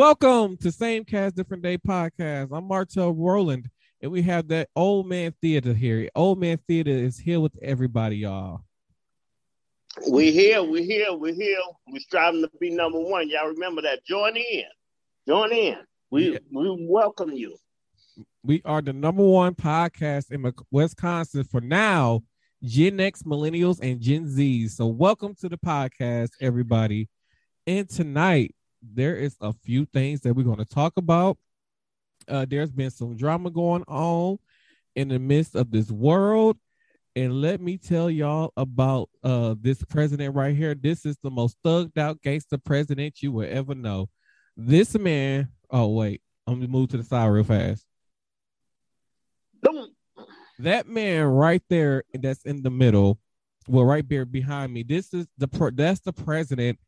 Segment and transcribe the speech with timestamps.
[0.00, 2.56] Welcome to Same Cast Different Day podcast.
[2.56, 3.68] I'm Martel Roland,
[4.00, 6.08] and we have that old man theater here.
[6.14, 8.62] Old man theater is here with everybody, y'all.
[10.10, 11.60] We here, we here, we here.
[11.92, 13.28] We striving to be number one.
[13.28, 14.02] Y'all remember that?
[14.06, 14.64] Join in,
[15.28, 15.76] join in.
[16.10, 16.38] We yeah.
[16.50, 17.58] we welcome you.
[18.42, 22.22] We are the number one podcast in Wisconsin for now.
[22.64, 24.68] Gen X, Millennials, and Gen Z.
[24.68, 27.10] So welcome to the podcast, everybody.
[27.66, 31.38] And tonight there is a few things that we're going to talk about.
[32.28, 34.38] Uh, there's been some drama going on
[34.94, 36.56] in the midst of this world.
[37.16, 40.74] And let me tell y'all about uh, this president right here.
[40.74, 44.08] This is the most thugged out gangster president you will ever know.
[44.56, 47.84] This man, oh, wait, I'm going to move to the side real fast.
[50.60, 53.18] That man right there that's in the middle,
[53.66, 56.78] well, right there behind me, this is the that's the president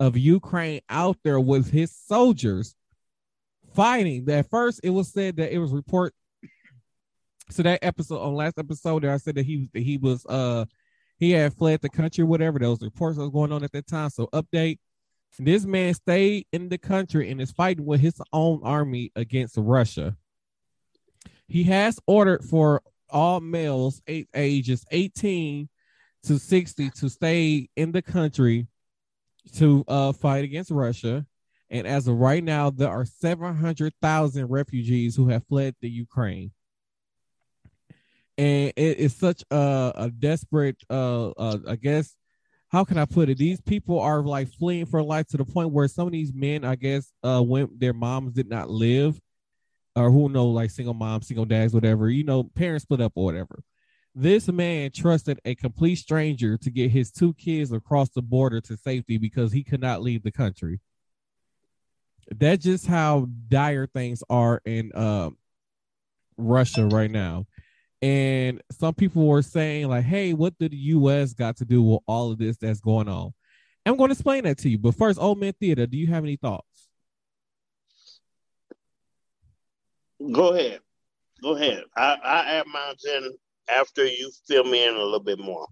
[0.00, 2.74] of Ukraine out there with his soldiers
[3.74, 4.28] fighting.
[4.30, 6.12] At first, it was said that it was report.
[7.50, 10.66] So that episode on last episode, I said that he was that he was uh
[11.18, 12.60] he had fled the country, whatever.
[12.60, 14.08] Those reports that was going on at that time.
[14.10, 14.78] So update:
[15.36, 20.16] this man stayed in the country and is fighting with his own army against Russia.
[21.48, 25.68] He has ordered for all males eight, ages 18
[26.22, 28.68] to 60 to stay in the country
[29.56, 31.26] to uh, fight against Russia.
[31.70, 36.50] And as of right now, there are 700,000 refugees who have fled the Ukraine.
[38.36, 42.16] And it is such a, a desperate, uh, uh, I guess,
[42.68, 43.38] how can I put it?
[43.38, 46.64] These people are like fleeing for life to the point where some of these men,
[46.64, 49.20] I guess, uh, when their moms did not live,
[49.96, 53.24] or who know, like single moms, single dads, whatever, you know, parents split up or
[53.24, 53.62] whatever.
[54.14, 58.76] This man trusted a complete stranger to get his two kids across the border to
[58.76, 60.80] safety because he could not leave the country.
[62.30, 65.30] That's just how dire things are in uh,
[66.36, 67.46] Russia right now.
[68.02, 72.00] And some people were saying, like, hey, what did the US got to do with
[72.06, 73.32] all of this that's going on?
[73.86, 74.78] I'm going to explain that to you.
[74.78, 76.88] But first, Old Man Theater, do you have any thoughts?
[80.32, 80.80] Go ahead.
[81.42, 81.84] Go ahead.
[81.96, 83.32] I, I add mine in
[83.78, 85.66] after you fill me in a little bit more.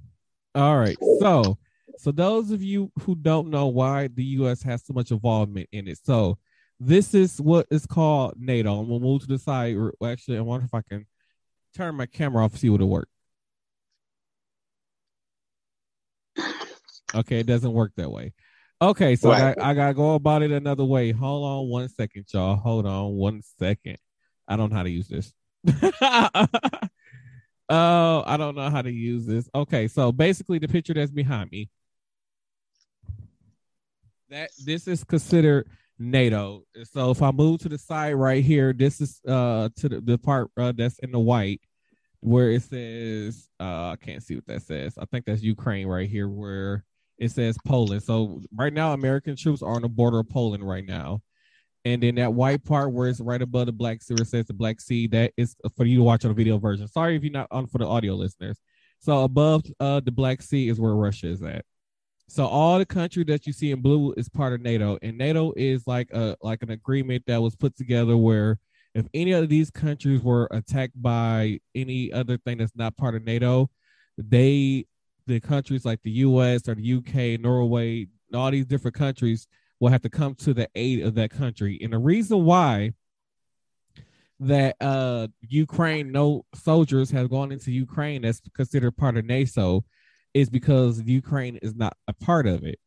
[0.54, 0.97] All right.
[1.20, 1.59] So,
[1.98, 4.62] so those of you who don't know why the U.S.
[4.62, 6.38] has so much involvement in it, so
[6.81, 8.81] this is what is called NATO.
[8.81, 9.76] And we'll move to the side.
[10.04, 11.06] Actually, I wonder if I can
[11.76, 13.10] turn my camera off, see what it works.
[17.15, 18.34] Okay, it doesn't work that way.
[18.80, 19.56] Okay, so right.
[19.59, 21.10] I, I, gotta go about it another way.
[21.10, 22.54] Hold on one second, y'all.
[22.54, 23.97] Hold on one second.
[24.47, 25.32] I don't know how to use this.
[27.68, 29.48] Oh, I don't know how to use this.
[29.54, 31.68] Okay, so basically the picture that's behind me.
[34.30, 35.68] That this is considered
[35.98, 36.62] NATO.
[36.84, 40.18] So if I move to the side right here, this is uh to the, the
[40.18, 41.60] part uh, that's in the white
[42.20, 44.96] where it says uh I can't see what that says.
[44.98, 46.84] I think that's Ukraine right here where
[47.18, 48.02] it says Poland.
[48.02, 51.22] So right now American troops are on the border of Poland right now.
[51.84, 54.81] And then that white part where it's right above the black sea, says the Black
[54.81, 56.89] Sea, that is for you to watch on the video version.
[56.89, 58.59] Sorry if you're not on for the audio listeners.
[58.99, 61.65] So above uh, the Black Sea is where Russia is at.
[62.28, 65.55] So all the country that you see in blue is part of NATO, and NATO
[65.56, 68.59] is like a like an agreement that was put together where
[68.95, 73.25] if any of these countries were attacked by any other thing that's not part of
[73.25, 73.71] NATO,
[74.19, 74.84] they
[75.27, 76.69] the countries like the U.S.
[76.69, 79.47] or the U.K., Norway, all these different countries
[79.81, 81.78] will have to come to the aid of that country.
[81.83, 82.93] And the reason why
[84.41, 89.84] that uh Ukraine no soldiers have gone into Ukraine that's considered part of NATO
[90.33, 92.78] is because Ukraine is not a part of it.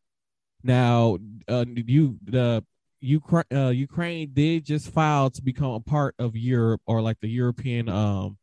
[0.64, 2.64] Now, uh, you the
[3.02, 7.30] Ukraine uh, Ukraine did just file to become a part of Europe or like the
[7.30, 8.38] European um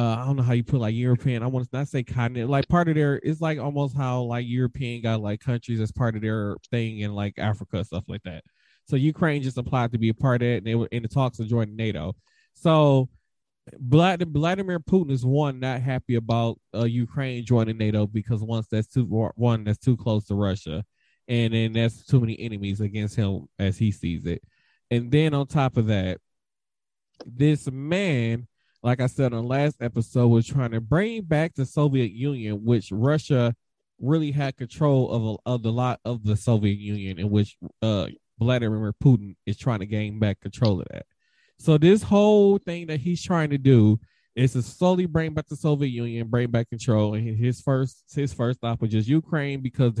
[0.00, 1.42] uh, I don't know how you put like European.
[1.42, 3.20] I want to not say continent, like part of their.
[3.22, 7.14] It's like almost how like European got like countries as part of their thing in
[7.14, 8.42] like Africa stuff like that.
[8.86, 11.08] So Ukraine just applied to be a part of it, and they were in the
[11.08, 12.16] talks of joining NATO.
[12.54, 13.10] So
[13.78, 19.04] Vladimir Putin is one not happy about uh, Ukraine joining NATO because once that's too
[19.04, 20.82] one that's too close to Russia,
[21.28, 24.42] and then that's too many enemies against him as he sees it.
[24.90, 26.20] And then on top of that,
[27.26, 28.46] this man
[28.82, 32.90] like I said on last episode, was trying to bring back the Soviet Union, which
[32.90, 33.54] Russia
[34.00, 38.06] really had control of of the lot of the Soviet Union, in which uh,
[38.38, 41.06] Vladimir Putin is trying to gain back control of that.
[41.58, 44.00] So this whole thing that he's trying to do
[44.34, 47.14] is to slowly bring back the Soviet Union, bring back control.
[47.14, 49.92] And his first his first stop was just Ukraine because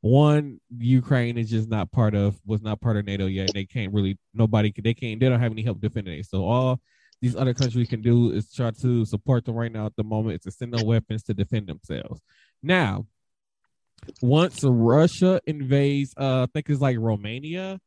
[0.00, 3.52] one, Ukraine is just not part of was not part of NATO yet.
[3.52, 6.26] They can't really nobody they can't they don't have any help defending it.
[6.26, 6.80] So all
[7.24, 10.34] these other countries can do is try to support them right now at the moment
[10.36, 12.20] is to send them weapons to defend themselves.
[12.62, 13.06] Now,
[14.20, 17.80] once Russia invades, uh, I think it's like Romania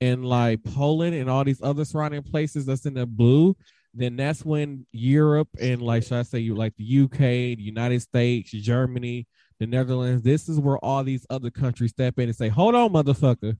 [0.00, 3.54] and like Poland and all these other surrounding places that's in the blue,
[3.92, 8.00] then that's when Europe and like should I say you like the UK, the United
[8.00, 9.26] States, Germany,
[9.60, 12.88] the Netherlands, this is where all these other countries step in and say, Hold on,
[12.90, 13.58] motherfucker.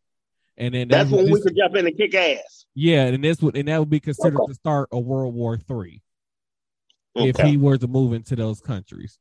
[0.58, 2.66] And then that's when this, we could jump in and kick ass.
[2.75, 4.49] Yeah, and this would and that would be considered okay.
[4.49, 6.02] the start of World War Three.
[7.16, 7.28] Okay.
[7.28, 9.19] If he were to move into those countries.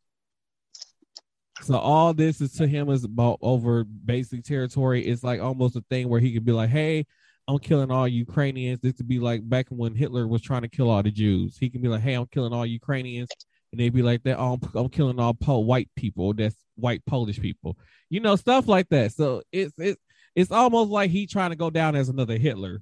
[1.62, 5.06] So all this is to him is about over basic territory.
[5.06, 7.06] It's like almost a thing where he could be like, "Hey,
[7.48, 10.90] I'm killing all Ukrainians." This would be like back when Hitler was trying to kill
[10.90, 11.58] all the Jews.
[11.58, 13.30] He can be like, "Hey, I'm killing all Ukrainians,"
[13.72, 16.34] and they'd be like, "That oh, I'm, I'm killing all po- white people.
[16.34, 17.78] That's white Polish people."
[18.10, 19.14] You know, stuff like that.
[19.14, 20.02] So it's it's
[20.38, 22.80] it's almost like he trying to go down as another Hitler,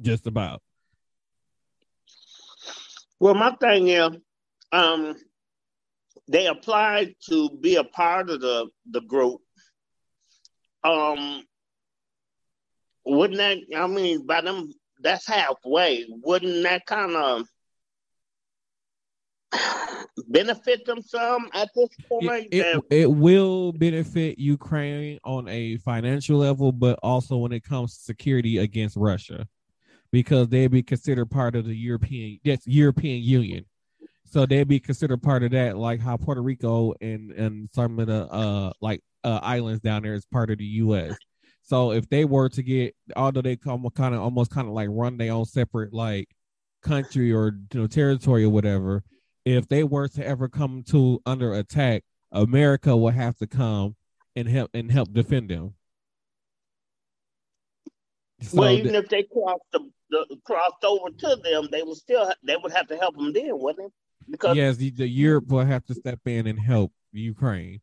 [0.00, 0.62] just about.
[3.20, 4.08] Well, my thing is,
[4.72, 5.14] um,
[6.26, 9.42] they applied to be a part of the the group.
[10.82, 11.44] Um,
[13.04, 13.58] wouldn't that?
[13.78, 14.72] I mean, by them,
[15.02, 16.06] that's halfway.
[16.08, 17.46] Wouldn't that kind of
[20.28, 22.48] benefit them some at this point?
[22.52, 27.96] It, it, it, will benefit Ukraine on a financial level, but also when it comes
[27.96, 29.46] to security against Russia,
[30.12, 33.64] because they'd be considered part of the European yes European Union.
[34.24, 38.06] So they'd be considered part of that, like how Puerto Rico and and some of
[38.06, 41.16] the uh like uh, islands down there is part of the U.S.
[41.62, 44.88] So if they were to get, although they come kind of almost kind of like
[44.90, 46.28] run their own separate like
[46.82, 49.04] country or you know territory or whatever,
[49.44, 53.96] if they were to ever come to under attack, America will have to come
[54.36, 55.74] and help and help defend them.
[58.42, 61.96] So well, even th- if they crossed the, the, crossed over to them, they would
[61.96, 64.30] still they would have to help them then, wouldn't they?
[64.30, 67.80] Because yes, the, the Europe will have to step in and help Ukraine.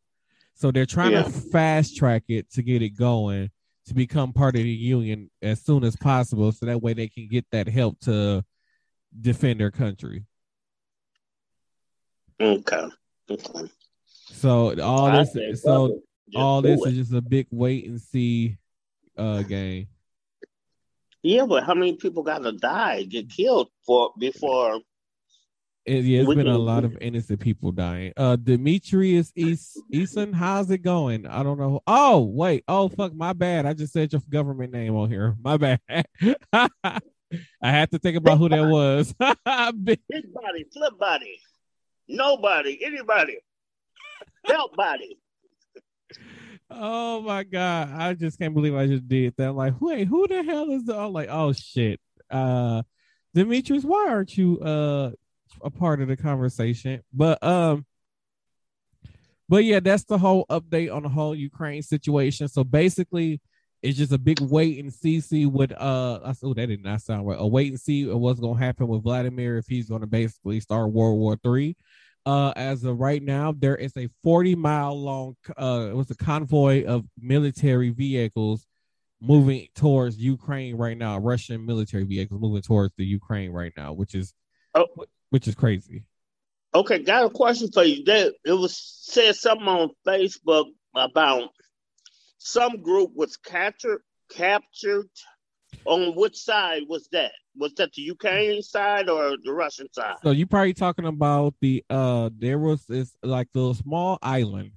[0.54, 1.22] So they're trying yeah.
[1.22, 3.50] to fast track it to get it going
[3.86, 7.28] to become part of the union as soon as possible, so that way they can
[7.28, 8.44] get that help to
[9.20, 10.24] defend their country.
[12.40, 12.86] Okay.
[13.30, 13.70] Okay.
[14.32, 16.00] So all this, so
[16.34, 16.90] all this it.
[16.90, 18.56] is just a big wait and see
[19.16, 19.88] uh game.
[21.22, 24.80] Yeah, but how many people got to die, get killed for before?
[25.84, 28.12] It, yeah, it's been a lot of innocent people dying.
[28.16, 31.26] Uh, Demetrius East Eason, how's it going?
[31.26, 31.80] I don't know.
[31.86, 32.62] Oh, wait.
[32.68, 33.14] Oh, fuck.
[33.14, 33.64] My bad.
[33.64, 35.34] I just said your government name on here.
[35.42, 35.80] My bad.
[36.52, 37.00] I
[37.62, 39.14] had to think about who that was.
[39.84, 40.00] Big
[40.34, 41.40] body, flip body.
[42.08, 43.38] Nobody, anybody,
[44.48, 45.18] nobody.
[46.70, 47.90] Oh my god!
[47.92, 49.52] I just can't believe I just did that.
[49.52, 50.96] Like, wait, who the hell is the?
[50.96, 52.00] I'm like, oh shit.
[52.30, 52.82] Uh,
[53.34, 55.10] Demetrius, why aren't you uh
[55.62, 57.02] a part of the conversation?
[57.12, 57.86] But um,
[59.48, 62.48] but yeah, that's the whole update on the whole Ukraine situation.
[62.48, 63.40] So basically,
[63.82, 67.00] it's just a big wait and see see what uh I oh that did not
[67.00, 67.38] sound right.
[67.38, 71.18] A wait and see what's gonna happen with Vladimir if he's gonna basically start World
[71.18, 71.76] War Three.
[72.26, 76.16] Uh, as of right now, there is a 40 mile long uh, it was a
[76.16, 78.66] convoy of military vehicles
[79.20, 81.18] moving towards Ukraine right now.
[81.18, 84.34] Russian military vehicles moving towards the Ukraine right now, which is
[84.74, 84.86] oh.
[85.30, 86.04] which is crazy.
[86.74, 88.04] Okay, got a question for you.
[88.04, 91.50] There, it was said something on Facebook about
[92.38, 95.08] some group was captured captured.
[95.84, 97.32] On which side was that?
[97.58, 100.16] was that the Ukrainian side or the Russian side?
[100.22, 104.72] So you probably talking about the uh there was this like the small island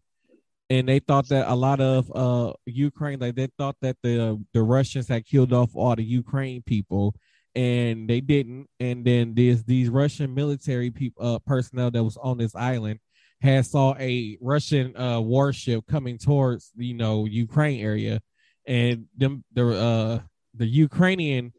[0.70, 4.64] and they thought that a lot of uh Ukraine like they thought that the the
[4.64, 7.16] Russians had killed off all the Ukraine people
[7.56, 12.38] and they didn't and then there's these Russian military people uh, personnel that was on
[12.38, 13.00] this island
[13.42, 18.22] had saw a Russian uh warship coming towards you know Ukraine area
[18.68, 20.20] and them the uh
[20.56, 21.54] the Ukrainian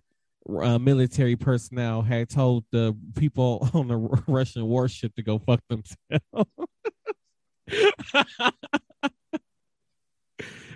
[0.49, 3.97] uh, military personnel had told the people on the
[4.27, 6.51] Russian warship to go fuck themselves.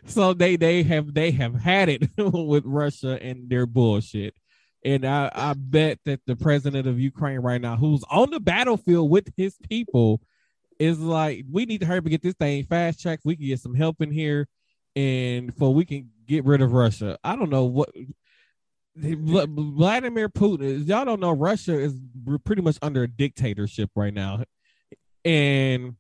[0.07, 4.35] so they they have they have had it with Russia and their bullshit.
[4.85, 9.11] And I, I bet that the president of Ukraine right now, who's on the battlefield
[9.11, 10.21] with his people,
[10.79, 13.25] is like, we need to hurry up and get this thing fast tracked.
[13.25, 14.49] We can get some help in here,
[14.95, 17.19] and for we can get rid of Russia.
[17.25, 17.91] I don't know what
[18.97, 21.95] Vladimir Putin, y'all don't know, Russia is
[22.45, 24.45] pretty much under a dictatorship right now,
[25.25, 25.97] and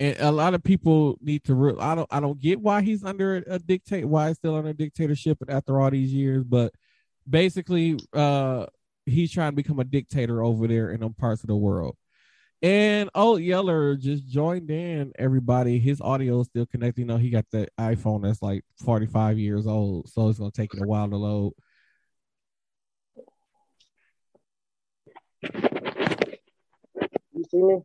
[0.00, 1.54] and a lot of people need to.
[1.54, 2.08] Re- I don't.
[2.10, 4.04] I don't get why he's under a, a dictate.
[4.04, 6.42] Why he's still under a dictatorship after all these years.
[6.44, 6.72] But
[7.28, 8.66] basically, uh,
[9.06, 11.96] he's trying to become a dictator over there in them parts of the world.
[12.62, 15.12] And old Yeller just joined in.
[15.18, 17.02] Everybody, his audio is still connected.
[17.02, 20.50] You know, he got the iPhone that's like forty five years old, so it's gonna
[20.50, 21.52] take it a while to load.
[27.34, 27.82] You see me?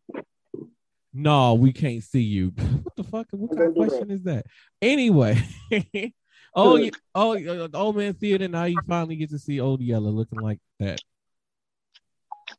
[1.13, 2.49] No, we can't see you.
[2.83, 3.27] what the fuck?
[3.31, 4.45] What kind of question is that?
[4.81, 5.41] Anyway,
[6.53, 8.47] oh, yeah, oh, uh, old man theater.
[8.47, 11.01] Now you finally get to see old Yeller looking like that.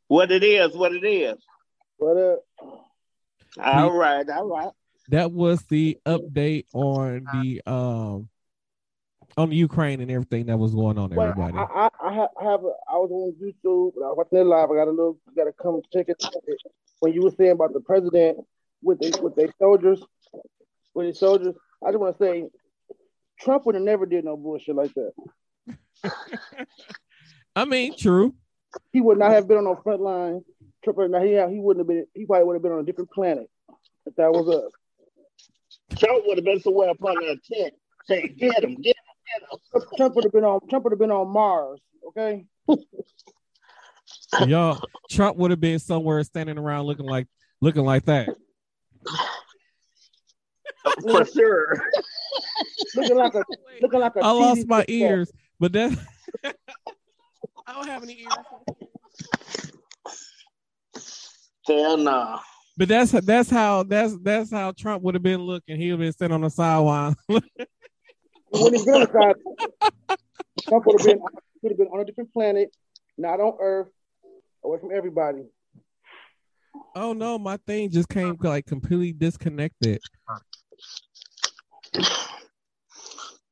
[0.07, 1.37] What it is, what it is.
[2.01, 2.39] What up?
[3.59, 4.71] All right, all right.
[5.09, 8.27] That was the update on the um
[9.37, 11.13] on the Ukraine and everything that was going on.
[11.13, 14.45] Everybody, I, I, I, have, I a, I was on YouTube, I was watching it
[14.45, 14.71] live.
[14.71, 16.23] I got a little, got to come check it.
[17.01, 18.39] When you were saying about the president
[18.81, 20.01] with the, with their soldiers,
[20.95, 21.53] with his soldiers,
[21.85, 22.49] I just want to say,
[23.39, 26.11] Trump would have never did no bullshit like that.
[27.55, 28.33] I mean, true.
[28.91, 30.41] He would not have been on the front line.
[30.83, 32.05] Trump, he, he wouldn't have been.
[32.13, 33.49] He probably would have been on a different planet
[34.05, 34.71] if that was us.
[35.97, 37.73] Trump would have been somewhere up on a tent
[38.05, 39.59] saying, "Get him, get him."
[39.97, 42.45] Trump would have been on Trump would have been on Mars, okay?
[44.47, 47.27] Y'all, Trump would have been somewhere standing around looking like
[47.61, 48.29] looking like that.
[51.01, 51.83] For sure.
[52.95, 53.43] looking like a
[53.81, 55.97] looking like a I lost my ears, but that
[56.43, 59.70] I don't have any ears.
[61.67, 62.39] Hell no.
[62.77, 65.77] But that's that's how that's that's how Trump would have been looking.
[65.77, 67.15] He would have been sitting on the sideline.
[67.27, 67.43] when
[68.73, 71.19] he's been Trump would have been
[71.61, 72.75] could have been on a different planet,
[73.17, 73.89] not on Earth,
[74.63, 75.43] away from everybody.
[76.95, 79.99] Oh no, my thing just came like completely disconnected.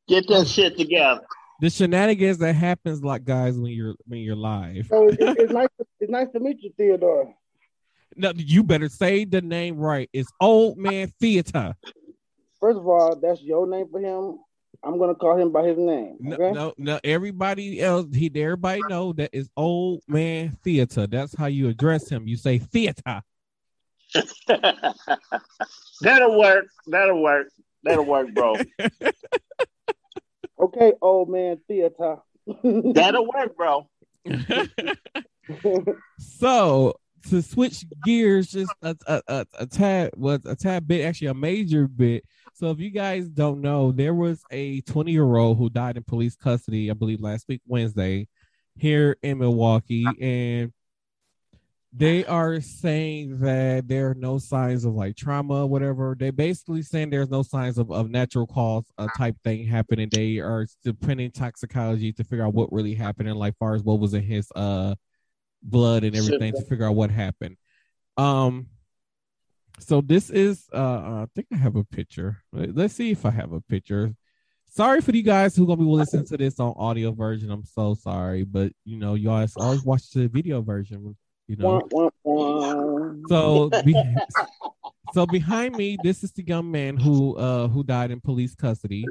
[0.07, 1.21] Get that shit together.
[1.61, 4.87] The shenanigans that happens like guys when you're when you're live.
[4.87, 5.67] So it's, it's nice.
[5.99, 7.33] It's nice to meet you, Theodore.
[8.19, 10.09] No, you better say the name right.
[10.11, 11.73] It's Old Man Theater.
[12.59, 14.39] First of all, that's your name for him.
[14.83, 16.17] I'm gonna call him by his name.
[16.33, 16.51] Okay?
[16.51, 21.07] No, no, no, everybody else, he everybody know that is old man theater.
[21.07, 22.27] That's how you address him.
[22.27, 23.21] You say theater.
[26.01, 26.65] That'll work.
[26.87, 27.47] That'll work.
[27.83, 28.57] That'll work, bro.
[30.59, 32.17] okay, old man theater.
[32.63, 33.89] That'll work, bro.
[36.19, 36.99] so
[37.29, 41.33] to switch gears just a, a, a, a tad was a tad bit actually a
[41.33, 42.23] major bit.
[42.53, 46.03] So if you guys don't know there was a 20 year old who died in
[46.03, 48.27] police custody i believe last week wednesday
[48.79, 50.05] here in milwaukee.
[50.19, 50.73] And
[51.91, 56.15] they are saying that there are no signs of like trauma whatever.
[56.17, 60.09] They basically saying there's no signs of, of natural cause uh, type thing happening.
[60.11, 63.99] They are depending toxicology to figure out what really happened and like far as what
[63.99, 64.95] was in his uh
[65.61, 67.57] blood and everything to figure out what happened.
[68.17, 68.67] Um,
[69.79, 72.43] so this is uh, I think I have a picture.
[72.51, 74.13] Let's see if I have a picture.
[74.67, 77.49] Sorry for you guys who gonna be listening to this on audio version.
[77.49, 81.15] I'm so sorry, but you know, you always always watch the video version.
[81.47, 81.87] You know,
[83.27, 83.95] so be,
[85.13, 89.05] so behind me, this is the young man who uh who died in police custody.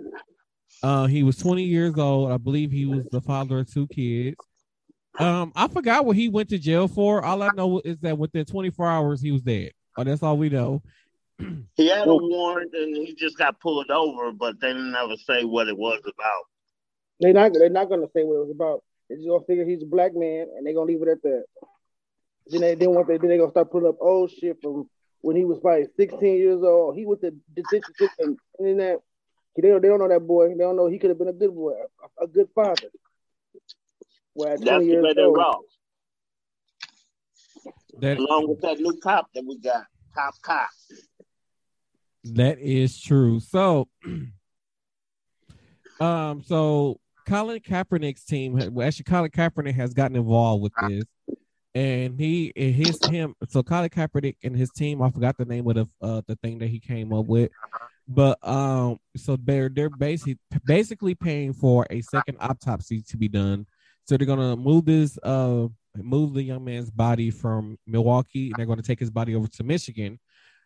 [0.83, 2.31] Uh, he was 20 years old.
[2.31, 4.37] I believe he was the father of two kids.
[5.19, 7.25] Um, I forgot what he went to jail for.
[7.25, 9.73] All I know is that within 24 hours he was dead.
[9.97, 10.83] Oh, that's all we know.
[11.77, 15.45] he had a warrant and he just got pulled over, but they didn't ever say
[15.45, 16.45] what it was about.
[17.21, 17.53] They're not.
[17.53, 18.85] They're not going to say what it was about.
[19.09, 21.45] They're just gonna figure he's a black man, and they're gonna leave it at that.
[22.47, 24.89] Then they then want they then they gonna start pulling up old shit from
[25.23, 26.97] when he was probably 16 years old.
[26.97, 28.99] He was the detention system and then that.
[29.61, 30.51] They don't, they don't know that boy.
[30.51, 32.91] They don't know he could have been a good boy, a, a good father.
[34.39, 35.37] Well, at That's 20 years old.
[35.37, 35.63] Wrong.
[38.01, 40.69] That, Along with that new cop that we got, Cop cop.
[42.23, 43.41] That is true.
[43.41, 43.89] So,
[46.01, 51.05] um, so Colin Kaepernick's team, well, actually, Colin Kaepernick has gotten involved with this,
[51.75, 53.35] and he and his him.
[53.49, 56.61] So Colin Kaepernick and his team, I forgot the name of the uh, the thing
[56.61, 57.51] that he came up with,
[58.07, 63.67] but um, so they're they're basically basically paying for a second autopsy to be done
[64.09, 68.67] so they're gonna move this, uh, move the young man's body from Milwaukee, and they're
[68.67, 70.19] gonna take his body over to Michigan,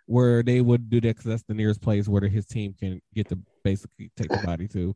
[0.06, 3.28] where they would do that because that's the nearest place where his team can get
[3.30, 4.94] to basically take the body to,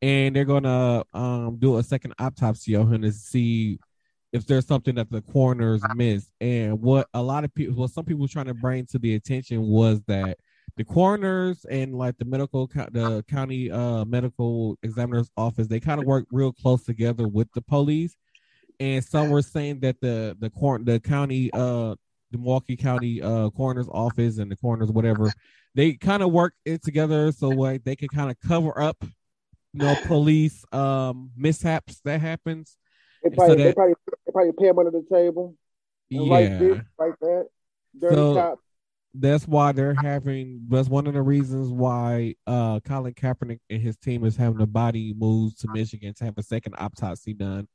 [0.00, 3.80] and they're gonna um, do a second autopsy on him to see
[4.32, 6.30] if there's something that the coroners missed.
[6.40, 9.16] And what a lot of people, what some people were trying to bring to the
[9.16, 10.38] attention was that
[10.78, 16.06] the coroners and like the medical the county uh medical examiner's office they kind of
[16.06, 18.16] work real close together with the police
[18.80, 21.94] and some were saying that the the court the county uh
[22.30, 25.32] the Milwaukee County uh coroner's office and the coroners whatever
[25.74, 28.96] they kind of work it together so like they can kind of cover up
[29.72, 32.76] you know police um mishaps that happens
[33.24, 33.94] They probably, So they probably,
[34.26, 35.56] they probably pay him under the table.
[36.08, 37.48] yeah Like this, like that.
[37.98, 38.58] Dirty So- cop.
[39.20, 43.96] That's why they're having that's one of the reasons why uh Colin Kaepernick and his
[43.96, 47.68] team is having a body moved to Michigan to have a second autopsy done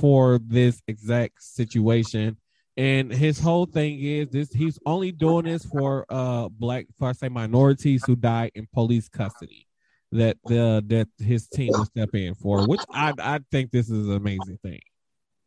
[0.00, 2.36] for this exact situation.
[2.76, 7.12] And his whole thing is this he's only doing this for uh black for I
[7.12, 9.66] say minorities who died in police custody
[10.12, 14.08] that the that his team will step in for, which I I think this is
[14.08, 14.80] an amazing thing.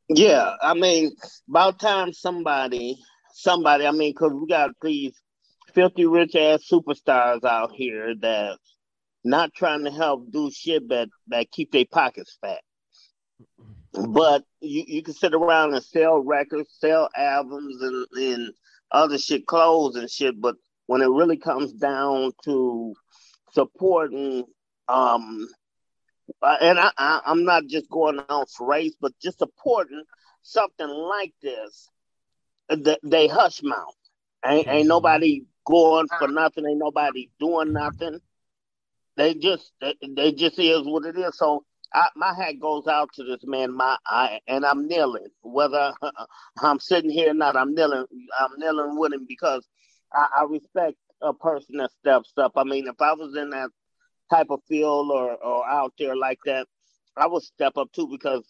[0.09, 1.15] Yeah, I mean,
[1.49, 2.99] about time somebody,
[3.33, 3.87] somebody.
[3.87, 5.13] I mean, because we got these
[5.73, 8.57] filthy rich ass superstars out here that
[9.23, 12.61] not trying to help do shit but that keep their pockets fat.
[13.93, 18.53] But you, you can sit around and sell records, sell albums, and, and
[18.91, 20.39] other shit, clothes and shit.
[20.39, 20.55] But
[20.87, 22.93] when it really comes down to
[23.51, 24.45] supporting,
[24.87, 25.47] um,
[26.41, 30.03] and I, I, I'm not just going on for race, but just supporting
[30.41, 31.89] something like this,
[32.69, 33.93] uh, th- they hush mouth.
[34.45, 34.89] Ain't, ain't Mhm.
[34.89, 36.65] nobody going for nothing.
[36.65, 38.19] Ain't nobody doing nothing.
[39.17, 41.37] They just, they, they just is what it is.
[41.37, 43.75] So I, my hat goes out to this man.
[43.75, 45.93] My, I, and I'm kneeling, whether
[46.61, 47.55] I'm sitting here or not.
[47.55, 48.05] I'm kneeling.
[48.39, 49.67] I'm kneeling with him because
[50.13, 52.53] I, I respect a person that steps up.
[52.55, 53.69] I mean, if I was in that
[54.29, 56.67] type of field or, or out there like that,
[57.17, 58.45] I would step up too because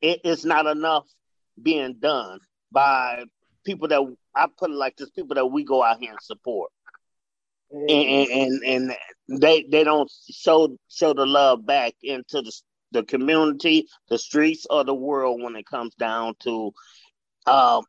[0.00, 1.06] it, it's not enough
[1.60, 3.24] being done by
[3.64, 6.70] people that I put it like this, people that we go out here and support.
[7.70, 8.92] And, And and,
[9.28, 12.52] and they they don't show show the love back into the
[12.92, 16.72] the community, the streets, or the world when it comes down to
[17.46, 17.84] um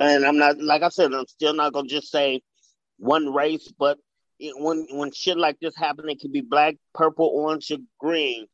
[0.00, 2.40] and I'm not like I said, I'm still not gonna just say
[2.98, 3.98] one race, but
[4.38, 8.46] it, when when shit like this happen, it could be black, purple, orange, or green.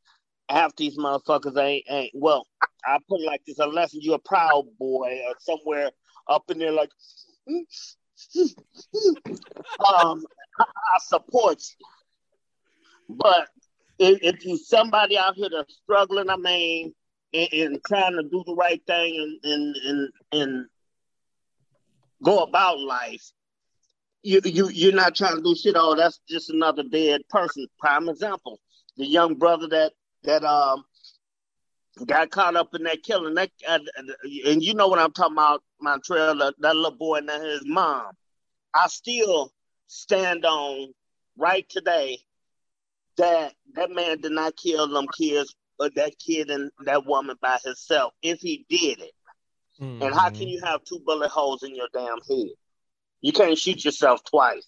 [0.48, 2.46] Half these motherfuckers ain't ain't well.
[2.84, 5.90] I put it like this: unless you're a proud boy or somewhere
[6.28, 6.90] up in there, like,
[7.48, 7.64] um,
[10.58, 11.86] I, I support you.
[13.08, 13.48] But
[13.98, 16.94] if, if you somebody out here that's struggling, I mean,
[17.32, 20.66] and, and trying to do the right thing and and and, and
[22.22, 23.32] go about life,
[24.22, 25.76] you you you're not trying to do shit.
[25.76, 27.66] Oh, that's just another dead person.
[27.78, 28.60] Prime example:
[28.96, 29.92] the young brother that
[30.24, 30.84] that um
[32.06, 33.34] got caught up in that killing.
[33.34, 33.78] That uh,
[34.46, 36.37] and you know what I'm talking about, Montreal.
[36.38, 38.12] That, that little boy and his mom.
[38.74, 39.52] I still
[39.87, 40.92] stand on
[41.37, 42.18] right today
[43.16, 47.58] that that man did not kill them kids, but that kid and that woman by
[47.64, 48.12] himself.
[48.22, 49.12] If he did it,
[49.80, 52.48] and how can you have two bullet holes in your damn head?
[53.20, 54.66] You can't shoot yourself twice.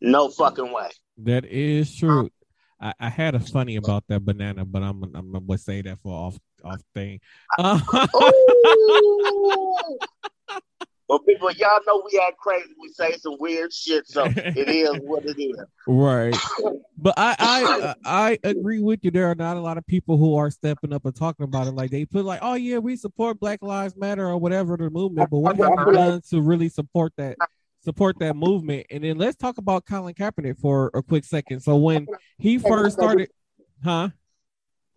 [0.00, 0.90] No fucking way.
[1.18, 2.30] That is true.
[2.80, 6.12] I, I had a funny about that banana, but I'm I'm gonna say that for
[6.12, 7.20] off off thing.
[7.58, 7.80] Uh,
[11.08, 12.72] well, people, y'all know we act crazy.
[12.80, 15.56] We say some weird shit, so it is what it is.
[15.86, 16.36] right,
[16.98, 19.10] but I I I agree with you.
[19.10, 21.72] There are not a lot of people who are stepping up and talking about it.
[21.72, 25.30] Like they put like, oh yeah, we support Black Lives Matter or whatever the movement,
[25.30, 27.36] but what have done to really support that
[27.84, 28.86] support that movement?
[28.90, 31.60] And then let's talk about Colin Kaepernick for a quick second.
[31.60, 32.06] So when
[32.38, 33.28] he first started,
[33.82, 34.08] huh?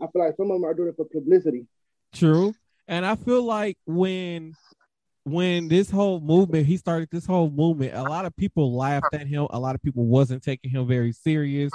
[0.02, 1.66] I feel like some of them are doing it for publicity.
[2.14, 2.54] True.
[2.88, 4.56] And I feel like when
[5.24, 9.28] when this whole movement, he started this whole movement, a lot of people laughed at
[9.28, 9.48] him.
[9.50, 11.72] A lot of people wasn't taking him very serious.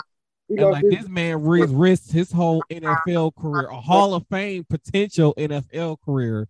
[0.49, 5.35] And like this man ris- risked his whole NFL career, a Hall of Fame potential
[5.37, 6.49] NFL career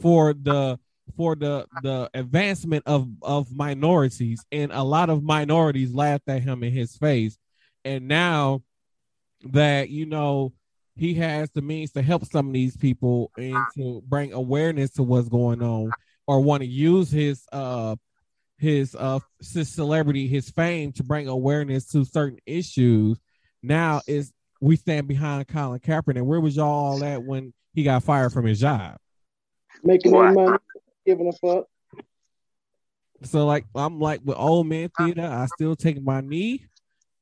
[0.00, 0.78] for the
[1.16, 6.62] for the the advancement of of minorities and a lot of minorities laughed at him
[6.62, 7.38] in his face
[7.84, 8.62] and now
[9.44, 10.52] that you know
[10.96, 15.02] he has the means to help some of these people and to bring awareness to
[15.02, 15.92] what's going on
[16.26, 17.94] or want to use his uh
[18.58, 23.18] his uh his celebrity his fame to bring awareness to certain issues
[23.62, 26.22] now is we stand behind Colin Kaepernick.
[26.22, 28.96] Where was y'all all at when he got fired from his job?
[29.84, 30.34] making Right.
[30.34, 30.58] money,
[31.08, 31.64] giving a fuck.
[33.22, 36.66] So like I'm like with old man theater, I still take my knee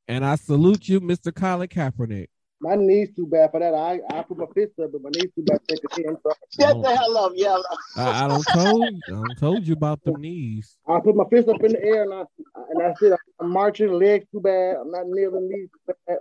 [0.08, 1.34] and I salute you, Mr.
[1.34, 2.26] Colin Kaepernick.
[2.60, 3.74] My knees too bad for that.
[3.74, 6.06] I I put my fist up, but my knees too bad to take a hit.
[6.08, 6.34] I'm sorry.
[6.58, 7.62] Get the hell up, yellow.
[7.96, 10.76] I, I don't told I don't told you about the knees.
[10.88, 12.24] I put my fist up in the air and I
[12.70, 14.76] and I said I'm marching, legs too bad.
[14.80, 16.18] I'm not kneeling, knees too bad.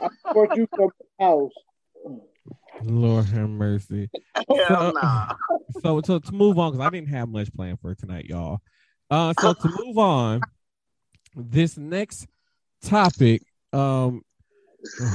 [0.00, 1.52] I support you from the house.
[2.82, 4.10] Lord have mercy.
[4.34, 5.34] Hell nah.
[5.82, 8.60] So so to move on, because I didn't have much planned for tonight, y'all.
[9.10, 10.42] Uh so to move on,
[11.34, 12.26] this next
[12.82, 14.22] topic, um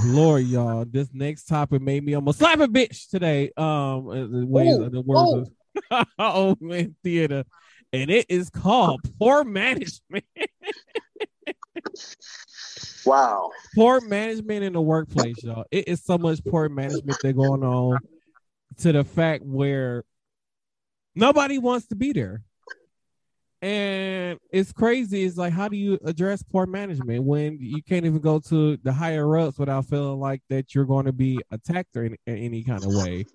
[0.03, 3.51] Lord, y'all, this next topic made me almost slap a bitch today.
[3.55, 5.49] Um, uh, the ways Ooh, the words
[5.91, 7.43] of old man theater,
[7.93, 10.25] and it is called poor management.
[13.05, 13.51] Wow.
[13.75, 15.65] poor management in the workplace, y'all.
[15.71, 17.99] It is so much poor management that going on
[18.79, 20.03] to the fact where
[21.15, 22.43] nobody wants to be there.
[23.61, 25.23] And it's crazy.
[25.23, 28.93] It's like, how do you address poor management when you can't even go to the
[28.93, 32.63] higher ups without feeling like that you're going to be attacked or in, in any
[32.63, 33.25] kind of way?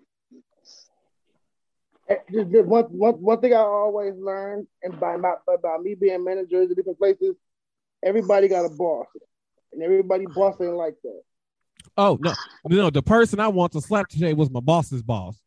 [2.08, 2.16] Eh,
[2.62, 6.70] one, one, one thing I always learned, and by my by, by me being managers
[6.70, 7.34] at different places,
[8.02, 9.06] everybody got a boss,
[9.72, 11.22] and everybody boss ain't like that.
[11.96, 12.34] Oh no,
[12.68, 15.40] no, the person I want to slap today was my boss's boss.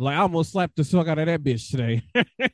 [0.00, 2.02] Like I almost slapped the fuck out of that bitch today.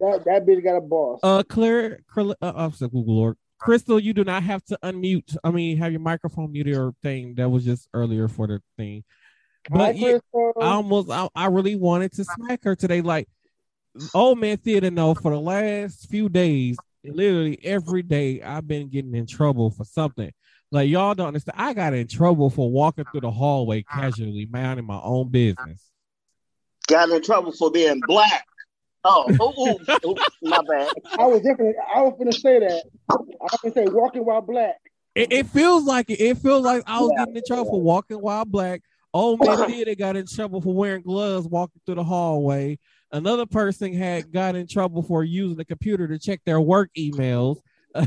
[0.00, 1.18] That that bitch got a boss.
[1.24, 3.36] Uh, Claire, Claire uh, I'm sorry, Google Lord.
[3.58, 5.36] Crystal, you do not have to unmute.
[5.42, 7.34] I mean, have your microphone muted or thing.
[7.34, 9.02] That was just earlier for the thing.
[9.72, 13.00] Hi, But yeah, I almost, I, I really wanted to smack her today.
[13.00, 13.28] Like,
[14.14, 19.16] old man theater, no, for the last few days, literally every day, I've been getting
[19.16, 20.30] in trouble for something.
[20.70, 21.56] Like, y'all don't understand.
[21.58, 25.90] I got in trouble for walking through the hallway casually, minding my own business.
[26.88, 28.46] Got in trouble for being black.
[29.04, 30.90] Oh, ooh, ooh, ooh, my bad.
[31.18, 31.74] I was definitely.
[31.94, 32.82] I was gonna say that.
[33.10, 34.76] I was gonna say walking while black.
[35.14, 36.20] It, it feels like it.
[36.20, 37.24] It feels like I was Yeah.
[37.24, 38.82] getting in trouble for walking while black.
[39.12, 42.78] Old man theater got in trouble for wearing gloves walking through the hallway.
[43.12, 47.56] Another person had got in trouble for using the computer to check their work emails.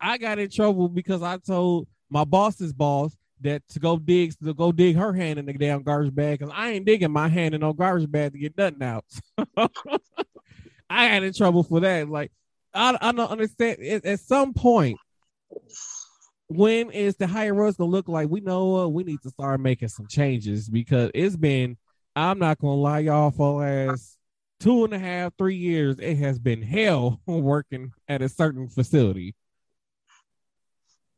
[0.00, 4.54] I got in trouble because I told my boss's boss that to go dig to
[4.54, 7.54] go dig her hand in the damn garbage bag because I ain't digging my hand
[7.54, 9.04] in no garbage bag to get nothing out.
[10.90, 12.08] I had in trouble for that.
[12.08, 12.32] Like
[12.72, 13.80] I, I don't understand.
[13.80, 14.98] At, at some point,
[16.48, 18.28] when is the higher ups gonna look like?
[18.28, 21.76] We know what we need to start making some changes because it's been.
[22.16, 23.30] I'm not gonna lie, y'all.
[23.30, 24.18] For the last
[24.60, 29.34] two and a half, three years, it has been hell working at a certain facility.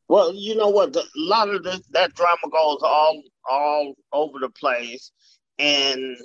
[0.09, 0.92] Well, you know what?
[0.92, 5.11] The, a lot of this, that drama goes all all over the place,
[5.59, 6.16] and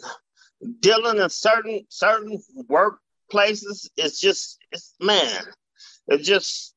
[0.80, 5.44] dealing in certain certain workplaces, it's just it's man,
[6.08, 6.76] it's just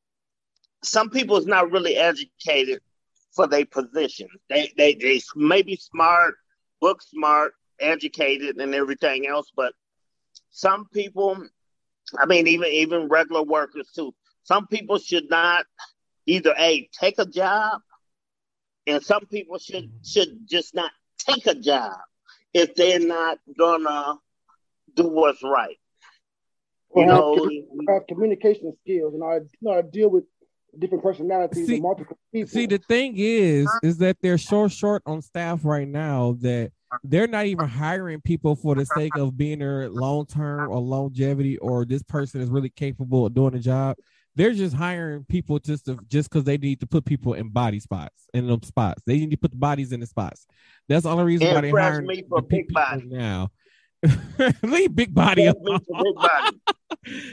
[0.82, 2.80] some people is not really educated
[3.34, 4.28] for their position.
[4.48, 6.36] They they they may be smart,
[6.80, 9.74] book smart, educated, and everything else, but
[10.50, 11.36] some people,
[12.18, 14.14] I mean, even even regular workers too.
[14.44, 15.66] Some people should not
[16.26, 17.80] either a take a job,
[18.86, 20.04] and some people should mm-hmm.
[20.04, 21.92] should just not take a job
[22.52, 24.18] if they're not gonna
[24.94, 25.76] do what's right.
[26.94, 27.52] You Or know, have,
[27.88, 30.24] have communication skills and how to, know how to deal with
[30.78, 32.48] different personalities See- and multiple people.
[32.50, 37.26] See, the thing is, is that they're so short on staff right now that they're
[37.26, 41.84] not even hiring people for the sake of being there long term or longevity, or
[41.84, 43.96] this person is really capable of doing the job.
[44.36, 47.80] They're just hiring people just to just because they need to put people in body
[47.80, 49.02] spots in them spots.
[49.06, 50.46] They need to put the bodies in the spots.
[50.88, 53.04] That's the only reason why they're hiring me for the big body.
[53.06, 53.50] now.
[54.62, 56.60] Leave big body Impress big body.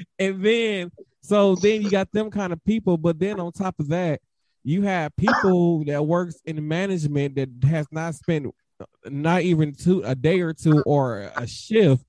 [0.19, 3.89] and then so then you got them kind of people but then on top of
[3.89, 4.21] that
[4.63, 8.47] you have people that works in management that has not spent
[9.05, 12.03] not even two a day or two or a shift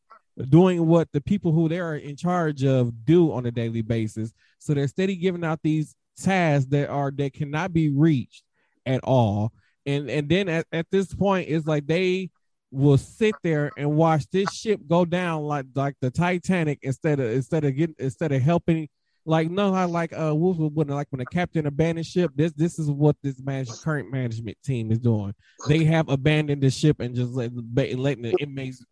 [0.48, 4.32] doing what the people who they're in charge of do on a daily basis.
[4.58, 8.42] So they're steady giving out these tasks that are that cannot be reached
[8.86, 9.52] at all.
[9.86, 12.30] And and then at, at this point it's like they
[12.70, 17.30] will sit there and watch this ship go down like like the Titanic instead of
[17.30, 18.88] instead of getting instead of helping
[19.24, 22.78] like no I like uh Wolf when like when the captain abandoned ship this this
[22.78, 25.34] is what this manage, current management team is doing
[25.68, 28.84] they have abandoned the ship and just let, ba- letting the inmates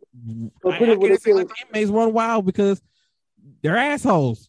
[0.62, 2.81] So I, I much can't say they let the inmates run wild because
[3.62, 4.49] they're assholes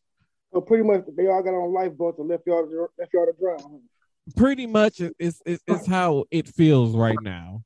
[0.54, 2.68] So pretty much they all got on lifeboats and left y'all
[3.00, 3.82] left y'all to drown.
[4.36, 7.64] pretty much it's, it's it's how it feels right now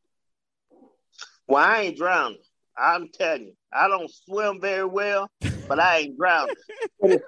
[1.47, 2.39] Well, I ain't drowning.
[2.77, 5.29] I'm telling you, I don't swim very well,
[5.67, 6.55] but I ain't drowning.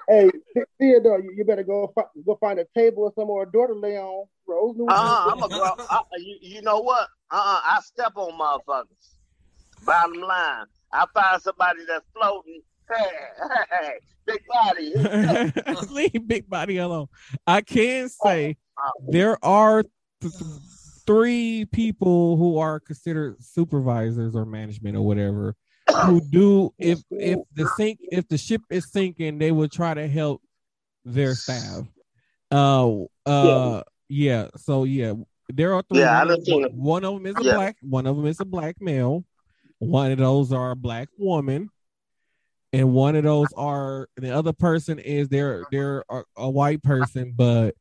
[0.10, 0.32] Hey,
[0.80, 3.68] Theodore, you, you better go fi- go find a table or somewhere or a door
[3.68, 4.26] to lay on.
[4.48, 5.74] Rose, uh, I'm a grow.
[5.90, 7.08] Uh, you, you know what?
[7.30, 8.86] Uh, I step on motherfuckers.
[9.86, 12.62] Bottom line, I find somebody that's floating.
[12.90, 13.06] Hey,
[13.82, 13.92] hey,
[14.26, 15.84] big body.
[15.94, 17.08] Leave big body alone.
[17.46, 18.58] I can say
[19.10, 19.84] there are
[20.22, 20.34] th-
[21.08, 25.56] three people who are considered supervisors or management or whatever
[26.04, 30.08] who do if if the sink if the ship is sinking they will try to
[30.08, 30.42] help
[31.06, 31.86] their staff.
[32.52, 35.14] Uh uh yeah so yeah
[35.50, 37.54] there are three Yeah, I one, one of them is a Yeah.
[37.56, 39.26] black one of them is a black male.
[39.80, 41.70] One of those are a black woman.
[42.74, 47.34] And one of those are the other person is they're they're a, a white person
[47.36, 47.76] but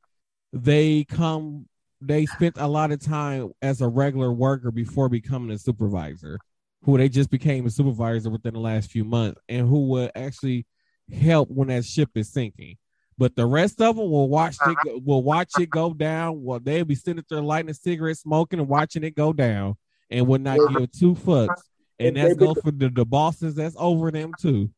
[0.52, 1.66] they come
[2.00, 6.38] they spent a lot of time as a regular worker before becoming a supervisor
[6.82, 10.66] who they just became a supervisor within the last few months and who will actually
[11.12, 12.76] help when that ship is sinking.
[13.18, 16.61] But the rest of them will watch it go, will watch it go down well
[16.61, 19.76] they'll be sitting there lighting a cigarette smoking and watching it go down
[20.11, 21.62] and will not give two fucks.
[21.98, 24.70] And They- that's they- go for the, the bosses that's over them too.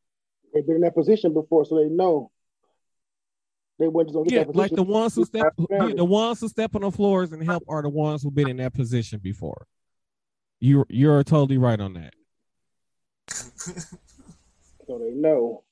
[0.55, 2.31] They've been in that position before, so they know.
[3.79, 5.95] They weren't just gonna get Yeah, that like the ones who step, Family.
[5.95, 8.57] the ones who step on the floors and help are the ones who've been in
[8.57, 9.67] that position before.
[10.61, 12.15] You you're totally right on that.
[13.31, 15.63] so they know.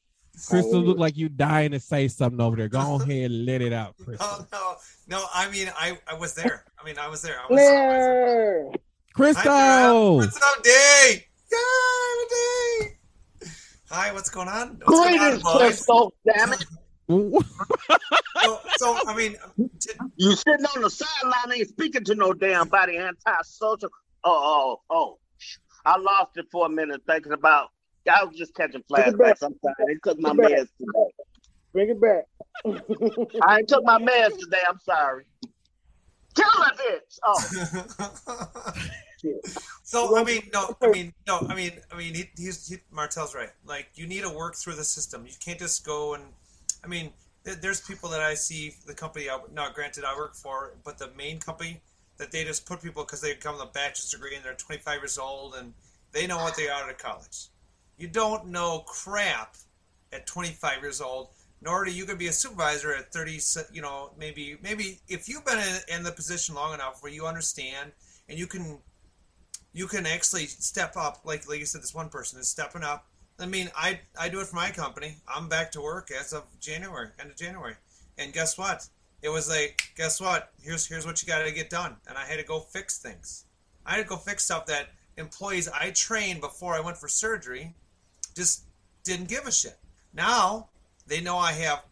[0.49, 2.69] Crystal, Oh, look like you dying to say something over there.
[2.69, 4.49] Go ahead and let it out, No, Crystal.
[4.53, 4.75] no,
[5.09, 5.25] no.
[5.35, 6.65] I mean, I, I was there.
[6.79, 7.39] I mean, I was there.
[7.41, 7.59] I was.
[7.59, 8.69] Claire!
[8.71, 8.79] Hi,
[9.15, 9.93] Crystal, Dad.
[9.93, 10.71] What's up, D?
[11.51, 11.59] Yeah,
[12.31, 13.49] D.
[13.91, 14.79] Hi, what's going on?
[14.85, 15.57] What's going on, boys?
[15.57, 16.15] Crystal.
[16.27, 16.65] Damn it!
[17.09, 19.37] So, so, I mean,
[19.81, 23.91] t- You sitting on the sideline, ain't speaking to no damn body, antisocial.
[24.25, 25.19] Oh, oh, oh.
[25.85, 27.69] I lost it for a minute thinking about.
[28.13, 29.15] I was just catching Take back.
[29.15, 29.43] flashbacks.
[29.43, 29.75] I'm sorry.
[29.87, 31.11] They took my Take it meds today.
[31.73, 32.25] Bring it back.
[33.43, 34.63] I ain't took my meds today.
[34.69, 35.25] I'm sorry.
[36.35, 37.19] Kill that bitch.
[37.25, 38.73] Oh,
[39.83, 43.35] so I mean, no, I mean, no, I mean, I mean, he, he's he, Martel's
[43.35, 43.51] right.
[43.65, 45.27] Like, you need to work through the system.
[45.27, 46.25] You can't just go and,
[46.87, 49.29] I mean, there's people that I see the company.
[49.29, 49.39] I,
[49.75, 51.81] granted, I work for, but the main company
[52.17, 55.01] that they just put people because they come with a bachelor's degree and they're 25
[55.01, 55.75] years old and
[56.13, 57.49] they know what they are of college.
[57.99, 59.57] You don't know crap
[60.13, 61.29] at 25 years old.
[61.63, 63.41] Nor do you could be a supervisor at 30.
[63.73, 67.27] You know, maybe maybe if you've been in, in the position long enough where you
[67.27, 67.93] understand
[68.29, 68.79] and you can
[69.73, 73.07] you can actually step up like like you said this one person is stepping up
[73.39, 75.17] i mean i i do it for my company.
[75.29, 77.75] I'm back to work as of january end of january.
[78.19, 78.89] And guess what?
[79.23, 80.53] It was like guess what?
[80.63, 81.97] Here's here's what you got to get done.
[82.09, 83.45] And i had to go fix things.
[83.85, 87.75] I had to go fix stuff that employees i trained before i went for surgery
[88.35, 88.65] just
[89.05, 89.79] didn't give a shit.
[90.13, 90.69] Now
[91.07, 91.83] they know i have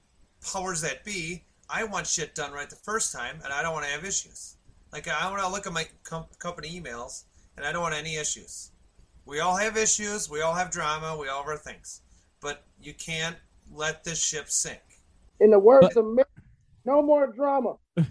[0.53, 1.45] powers that be.
[1.71, 4.57] I want shit done right the first time and i don't want to have issues.
[4.95, 7.25] Like I want to look at my com- company emails,
[7.57, 8.71] and I don't want any issues.
[9.27, 10.29] We all have issues.
[10.29, 11.17] We all have drama.
[11.19, 12.03] We all have our things,
[12.41, 13.37] but you can't
[13.73, 14.81] let this ship sink.
[15.41, 16.25] In the words But- of Mick,
[16.85, 17.77] no more drama.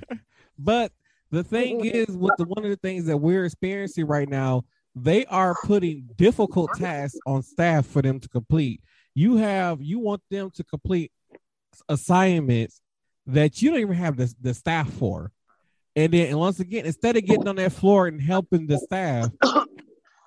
[0.58, 0.92] But
[1.32, 2.12] the thing mm-hmm.
[2.12, 4.64] is, with the one of the things that we're experiencing right now,
[4.96, 8.82] they are putting difficult tasks on staff for them to complete.
[9.16, 11.12] You have you want them to complete
[11.90, 12.82] assignments
[13.26, 15.32] that you don't even have the, the staff for.
[15.96, 19.30] And then and once again, instead of getting on that floor and helping the staff,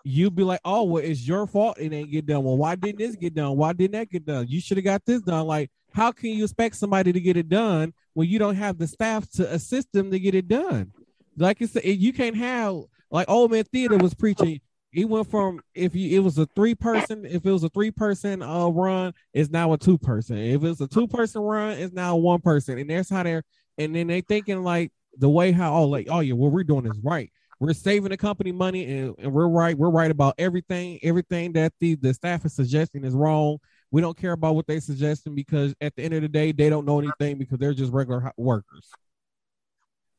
[0.07, 2.45] you be like, oh, well, it's your fault it ain't get done.
[2.45, 3.57] Well, why didn't this get done?
[3.57, 4.47] Why didn't that get done?
[4.49, 5.49] You should have got this done.
[5.49, 8.87] Like, how can you expect somebody to get it done when you don't have the
[8.87, 10.93] staff to assist them to get it done?
[11.37, 14.61] Like I said, you can't have like old man theater was preaching.
[14.93, 17.91] He went from if you it was a three person, if it was a three
[17.91, 20.39] person uh run, it's now a two person.
[20.39, 22.79] If it's a two person run, it's now one person.
[22.79, 23.43] And that's how they're
[23.77, 26.87] and then they thinking like the way how oh like oh yeah, what we're doing
[26.87, 27.33] is right.
[27.59, 29.77] We're saving the company money and, and we're right.
[29.77, 30.99] We're right about everything.
[31.03, 33.59] Everything that the the staff is suggesting is wrong.
[33.91, 36.69] We don't care about what they're suggesting because at the end of the day, they
[36.69, 38.91] don't know anything because they're just regular workers.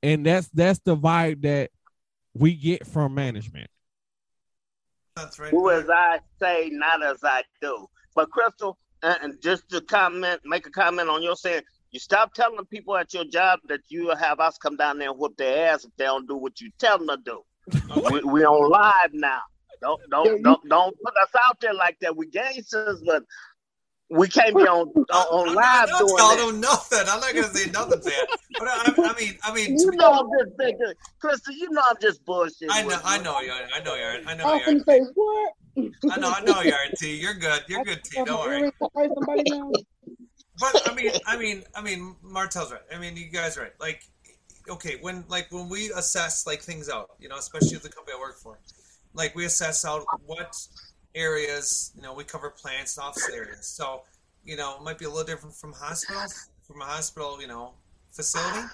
[0.02, 1.70] And that's that's the vibe that
[2.34, 3.70] we get from management.
[5.16, 5.52] That's right.
[5.52, 7.88] do as I say, not as I do.
[8.16, 11.62] But Crystal, and and just to comment, make a comment on your saying,
[11.98, 15.18] you stop telling people at your job that you have us come down there and
[15.18, 17.42] whoop their ass if they don't do what you tell them to do.
[18.12, 19.42] we, we on live now.
[19.82, 22.16] Don't don't don't don't put us out there like that.
[22.16, 23.24] We gangsters, but
[24.12, 26.46] we can't be on on, on I'm live not doing telling that.
[26.46, 27.00] them nothing.
[27.10, 28.28] I'm not gonna say nothing bad.
[28.60, 31.54] But I, I mean, I mean, You know I'm just thinking, Crystal.
[31.56, 32.68] You know I'm just bullshitting.
[32.70, 33.52] I know, with I know you.
[33.52, 34.24] I know you.
[34.28, 34.64] I know I you.
[34.66, 35.54] can say what?
[36.12, 37.16] I know, I know you are, T.
[37.18, 37.64] You're good.
[37.68, 38.24] You're good, T.
[38.24, 38.72] Don't worry.
[40.60, 42.82] But I mean, I mean, I mean, Martel's right.
[42.94, 43.80] I mean, you guys are right.
[43.80, 44.04] Like,
[44.70, 48.20] okay, when like when we assess like things out, you know, especially the company I
[48.20, 48.60] work for,
[49.14, 50.56] like we assess out what
[51.16, 53.68] areas, you know, we cover plants office areas.
[53.68, 54.02] So,
[54.44, 57.74] you know, it might be a little different from hospitals, from a hospital, you know,
[58.12, 58.68] facility,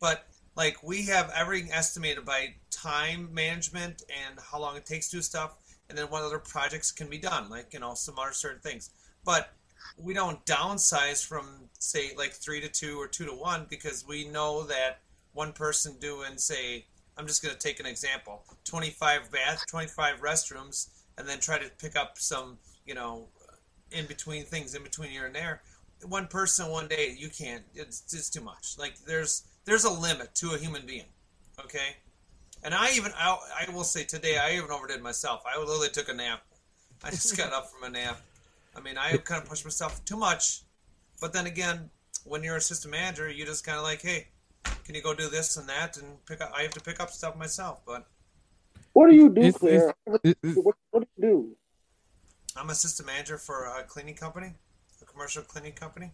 [0.00, 0.26] but
[0.56, 5.22] like we have everything estimated by time management and how long it takes to do
[5.22, 5.56] stuff
[5.88, 8.90] and then what other projects can be done like you know some other certain things
[9.24, 9.52] but
[9.98, 11.46] we don't downsize from
[11.78, 15.00] say like three to two or two to one because we know that
[15.32, 16.84] one person doing say
[17.16, 20.88] i'm just going to take an example 25 bath 25 restrooms
[21.18, 23.26] and then try to pick up some you know
[23.92, 25.62] in between things in between here and there
[26.08, 30.34] one person one day you can't it's, it's too much like there's there's a limit
[30.36, 31.04] to a human being.
[31.64, 31.96] Okay,
[32.64, 35.42] and I even I, I will say today I even overdid myself.
[35.46, 36.42] I literally took a nap.
[37.04, 38.20] I just got up from a nap.
[38.76, 40.62] I mean, I kind of pushed myself too much.
[41.20, 41.90] But then again,
[42.24, 44.28] when you're a system manager, you just kind of like, hey,
[44.84, 46.52] can you go do this and that and pick up?
[46.56, 47.80] I have to pick up stuff myself.
[47.86, 48.06] But
[48.92, 49.94] what do you do, it's, Claire?
[50.24, 51.56] It's, it's, what, what, do you do?
[52.56, 54.54] I'm a system manager for a cleaning company,
[55.00, 56.12] a commercial cleaning company.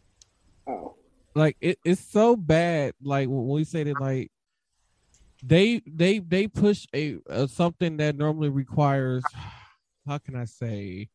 [0.67, 0.97] Oh
[1.37, 4.33] like it, it's so bad like when we say that like
[5.45, 9.23] they they they push a, a something that normally requires
[10.07, 11.09] how can i say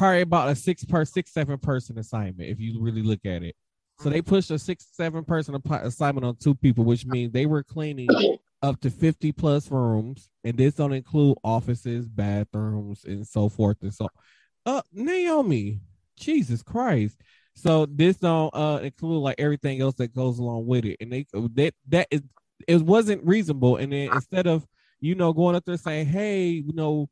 [0.00, 3.54] probably about a six per six seven person assignment if you really look at it.
[3.98, 7.62] So they pushed a six seven person assignment on two people which means they were
[7.62, 8.08] cleaning
[8.62, 13.92] up to 50 plus rooms and this don't include offices bathrooms and so forth and
[13.92, 14.08] so
[14.64, 15.80] uh naomi
[16.16, 17.20] jesus christ.
[17.54, 21.26] So this don't uh include like everything else that goes along with it, and they
[21.32, 22.22] that that is
[22.66, 23.76] it wasn't reasonable.
[23.76, 24.66] And then instead of
[25.00, 27.08] you know going up there saying, hey, you know,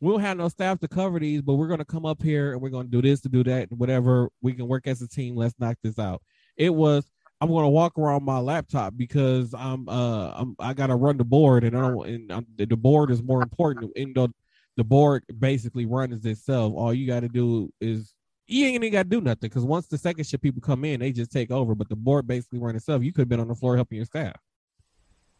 [0.00, 2.60] we don't have no staff to cover these, but we're gonna come up here and
[2.60, 4.28] we're gonna do this to do that and whatever.
[4.42, 5.36] We can work as a team.
[5.36, 6.22] Let's knock this out.
[6.56, 11.16] It was I'm gonna walk around my laptop because I'm uh I'm I gotta run
[11.16, 13.92] the board and I don't and um, I'm, the board is more important.
[13.96, 14.28] Even though
[14.76, 18.14] the board basically runs itself, all you got to do is
[18.46, 21.00] you ain't even got to do nothing because once the second shift people come in,
[21.00, 21.74] they just take over.
[21.74, 23.02] But the board basically run itself.
[23.02, 24.36] You could have been on the floor helping your staff,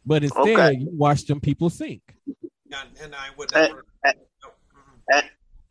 [0.05, 0.77] but instead okay.
[0.79, 2.01] you watch them people sink.
[2.71, 3.85] And, and I would uh, never.
[4.05, 4.11] Uh,
[5.11, 5.21] Hey,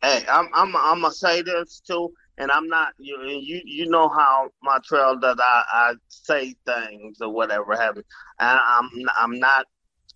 [0.01, 4.07] hey, I'm I'm I'm gonna say this too, and I'm not you you you know
[4.07, 8.05] how my trail that I, I say things or whatever have and
[8.39, 9.65] I'm I'm not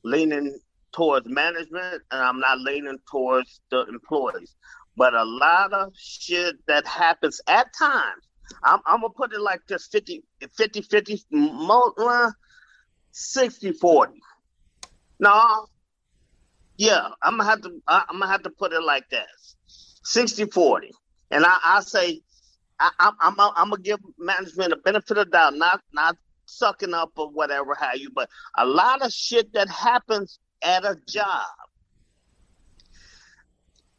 [0.03, 0.58] leaning
[0.91, 4.55] towards management and I'm not leaning towards the employees.
[4.95, 8.27] But a lot of shit that happens at times,
[8.63, 10.23] I'm, I'm to put it like this 50
[10.55, 11.25] 50 50,
[11.97, 12.32] uh,
[13.12, 14.13] 60 40.
[15.19, 15.67] No,
[16.80, 17.82] yeah, I'm gonna have to.
[17.88, 19.56] I'm gonna have to put it like this:
[20.06, 20.89] 60-40.
[21.30, 22.22] and I, I say
[22.80, 26.15] I, am I'm, I'm, I'm gonna give management a benefit of doubt, not not
[26.46, 30.98] sucking up or whatever have you, but a lot of shit that happens at a
[31.08, 31.46] job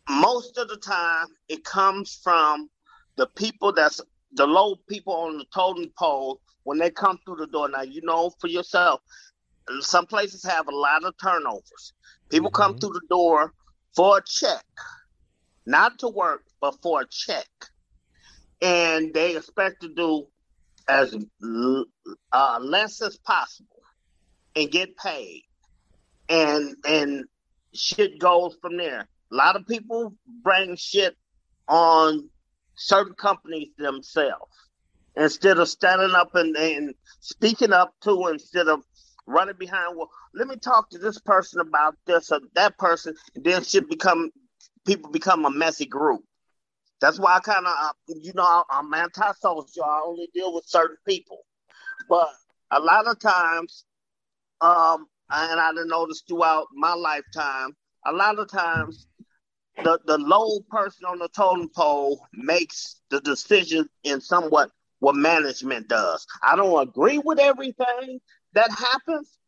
[0.08, 2.68] most of the time it comes from
[3.16, 4.00] the people that's
[4.32, 7.68] the low people on the totem pole when they come through the door.
[7.68, 9.00] Now you know for yourself,
[9.80, 11.92] some places have a lot of turnovers.
[12.30, 12.62] People mm-hmm.
[12.62, 13.52] come through the door
[13.94, 14.64] for a check,
[15.66, 17.48] not to work, but for a check,
[18.62, 20.26] and they expect to do
[20.88, 21.14] as
[22.32, 23.82] uh, less as possible
[24.56, 25.42] and get paid,
[26.28, 27.24] and and
[27.74, 29.08] shit goes from there.
[29.32, 31.16] A lot of people bring shit
[31.68, 32.28] on
[32.76, 34.50] certain companies themselves
[35.16, 38.82] instead of standing up and, and speaking up to instead of
[39.30, 43.44] running behind well let me talk to this person about this or that person and
[43.44, 44.30] then shit become
[44.86, 46.22] people become a messy group.
[47.00, 49.84] That's why i kind of uh, you know i'm anti-social.
[49.84, 51.38] I only deal with certain people.
[52.08, 52.28] But
[52.70, 53.84] a lot of times
[54.60, 59.06] um and I've noticed throughout my lifetime a lot of times
[59.84, 65.88] the, the low person on the totem pole makes the decision in somewhat what management
[65.88, 66.26] does.
[66.42, 68.20] I don't agree with everything
[68.54, 69.38] that happens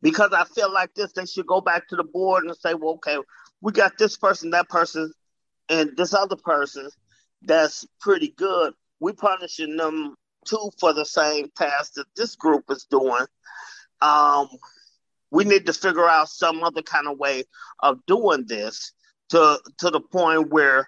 [0.00, 2.94] because I feel like this, they should go back to the board and say, well,
[2.94, 3.16] okay,
[3.60, 5.12] we got this person, that person,
[5.68, 6.88] and this other person
[7.42, 8.74] that's pretty good.
[9.00, 10.14] We punishing them
[10.46, 13.26] too for the same task that this group is doing.
[14.00, 14.48] Um,
[15.30, 17.44] we need to figure out some other kind of way
[17.80, 18.92] of doing this
[19.30, 20.86] to to the point where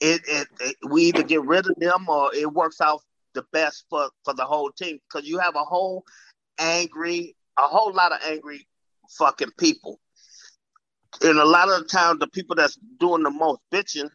[0.00, 3.00] it, it, it we either get rid of them or it works out
[3.34, 6.04] the best for for the whole team because you have a whole
[6.58, 8.66] angry a whole lot of angry
[9.18, 10.00] fucking people
[11.22, 14.10] and a lot of the time, the people that's doing the most bitching,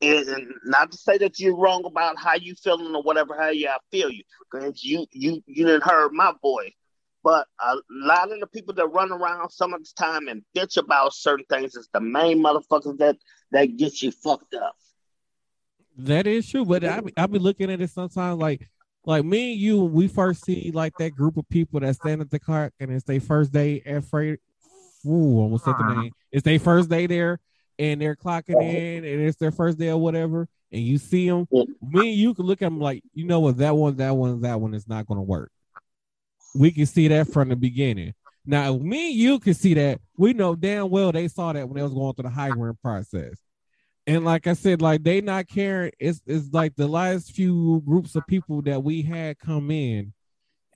[0.00, 3.68] and, not to say that you're wrong about how you feeling or whatever, how you
[3.68, 6.72] I feel you, because you you you didn't heard my voice.
[7.24, 10.76] But a lot of the people that run around some of the time and bitch
[10.76, 13.16] about certain things is the main motherfuckers that
[13.52, 14.74] that get you fucked up.
[15.96, 18.68] That is true, but I I be looking at it sometimes like
[19.04, 22.30] like me and you, we first see like that group of people that stand at
[22.30, 24.38] the clock and it's their first day at freight.
[25.04, 26.02] Ooh, almost said the uh-huh.
[26.02, 26.12] name.
[26.30, 27.40] It's their first day there,
[27.78, 30.48] and they're clocking in, and it's their first day or whatever.
[30.70, 33.58] And you see them, me and you can look at them like, you know what,
[33.58, 35.50] that one, that one, that one is not going to work.
[36.54, 38.14] We can see that from the beginning.
[38.46, 40.00] Now, me and you can see that.
[40.16, 43.34] We know damn well they saw that when they was going through the hiring process.
[44.06, 45.92] And like I said, like they not caring.
[46.00, 50.12] It's it's like the last few groups of people that we had come in.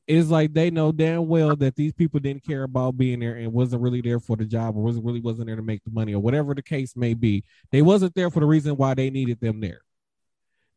[0.07, 3.53] It's like they know damn well that these people didn't care about being there and
[3.53, 6.15] wasn't really there for the job or wasn't really wasn't there to make the money
[6.15, 7.43] or whatever the case may be.
[7.73, 9.81] They wasn't there for the reason why they needed them there.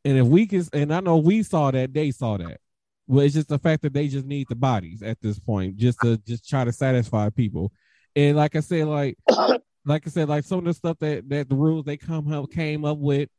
[0.04, 2.60] And if we can, and I know we saw that, they saw that.
[3.06, 6.00] Well, it's just the fact that they just need the bodies at this point, just
[6.02, 7.72] to just try to satisfy people.
[8.16, 9.18] And like I said, like
[9.86, 12.52] like I said, like some of the stuff that that the rules they come up
[12.52, 13.30] came up with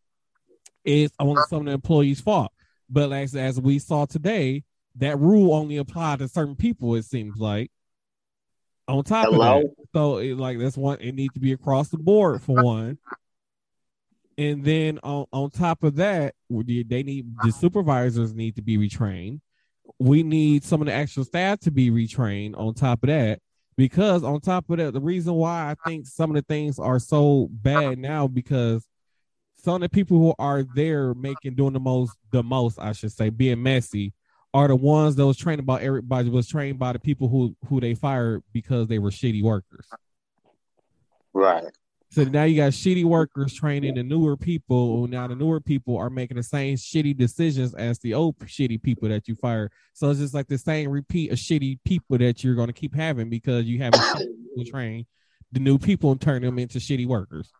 [0.84, 2.52] is on some of the employees' fault.
[2.88, 4.64] But as as we saw today,
[4.96, 6.94] that rule only applied to certain people.
[6.94, 7.70] It seems like.
[8.88, 9.58] On top Hello?
[9.58, 10.98] of that, so it, like that's one.
[11.00, 12.98] It needs to be across the board for one.
[14.36, 19.40] And then on, on top of that, they need the supervisors need to be retrained
[19.98, 23.40] we need some of the actual staff to be retrained on top of that
[23.80, 26.98] because on top of that the reason why i think some of the things are
[26.98, 28.86] so bad now because
[29.56, 33.10] some of the people who are there making doing the most the most i should
[33.10, 34.12] say being messy
[34.52, 37.80] are the ones that was trained by everybody was trained by the people who who
[37.80, 39.86] they fired because they were shitty workers.
[41.32, 41.64] Right
[42.10, 45.04] so now you got shitty workers training the newer people.
[45.04, 48.82] And now the newer people are making the same shitty decisions as the old shitty
[48.82, 49.70] people that you fired.
[49.92, 52.96] So it's just like the same repeat of shitty people that you're going to keep
[52.96, 54.02] having because you haven't
[54.66, 55.06] train
[55.52, 57.50] the new people and turn them into shitty workers.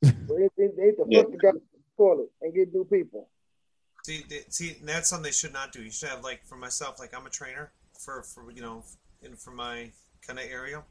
[0.00, 0.10] they,
[0.56, 1.22] they, they the yeah.
[1.22, 1.60] fuck the
[1.96, 3.28] toilet and get new people.
[4.04, 5.82] See, they, see, that's something they should not do.
[5.82, 8.84] You should have like for myself, like I'm a trainer for for you know,
[9.22, 9.90] in for my
[10.26, 10.82] kind of area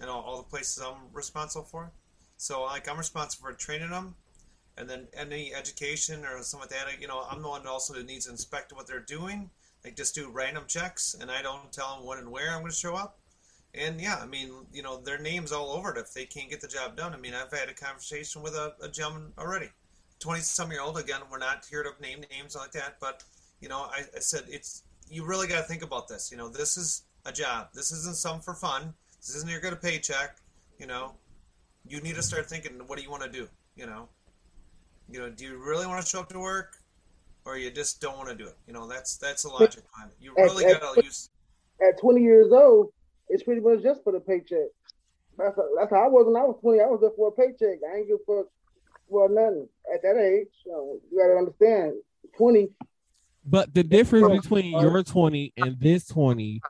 [0.00, 1.92] and all, all the places I'm responsible for.
[2.36, 4.14] So like I'm responsible for training them,
[4.76, 7.00] and then any education or something like that.
[7.00, 9.50] You know, I'm the one also that needs to inspect what they're doing.
[9.84, 12.72] Like just do random checks, and I don't tell them when and where I'm going
[12.72, 13.18] to show up.
[13.74, 16.60] And yeah, I mean, you know, their names all over it if they can't get
[16.60, 17.12] the job done.
[17.12, 19.70] I mean, I've had a conversation with a, a gentleman already,
[20.18, 20.98] twenty some year old.
[20.98, 23.22] Again, we're not here to name names like that, but
[23.60, 26.30] you know, I, I said it's you really got to think about this.
[26.30, 27.68] You know, this is a job.
[27.74, 28.94] This isn't some for fun.
[29.18, 30.36] This isn't your good paycheck.
[30.78, 31.14] You know,
[31.88, 34.08] you need to start thinking what do you want to do you know?
[35.08, 36.78] You know do you really want to show up to work
[37.44, 38.56] or you just don't want to do it?
[38.66, 40.16] You know that's that's the logic behind it.
[40.20, 41.28] You really got to use
[41.86, 42.92] at 20 years old
[43.28, 44.68] it's pretty much just for the paycheck.
[45.36, 47.32] That's, a, that's how i was when i was 20 i was there for a
[47.32, 47.78] paycheck.
[47.84, 48.46] I ain't give a fuck
[49.08, 51.92] for nothing at that age so you got to understand
[52.38, 52.68] 20
[53.44, 56.60] but the difference between your 20 and this 20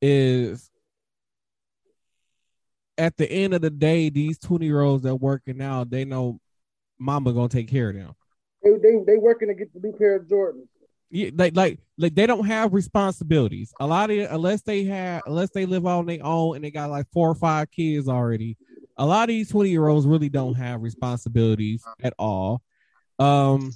[0.00, 0.70] is
[2.98, 6.40] at the end of the day, these 20 year olds that working now, they know
[6.98, 8.14] mama gonna take care of them.
[8.62, 10.68] They they, they working to get the new pair of Jordans.
[11.10, 13.72] Yeah, like like like they don't have responsibilities.
[13.78, 16.90] A lot of unless they have unless they live on their own and they got
[16.90, 18.56] like four or five kids already.
[18.98, 22.62] A lot of these 20 year olds really don't have responsibilities at all.
[23.18, 23.72] Um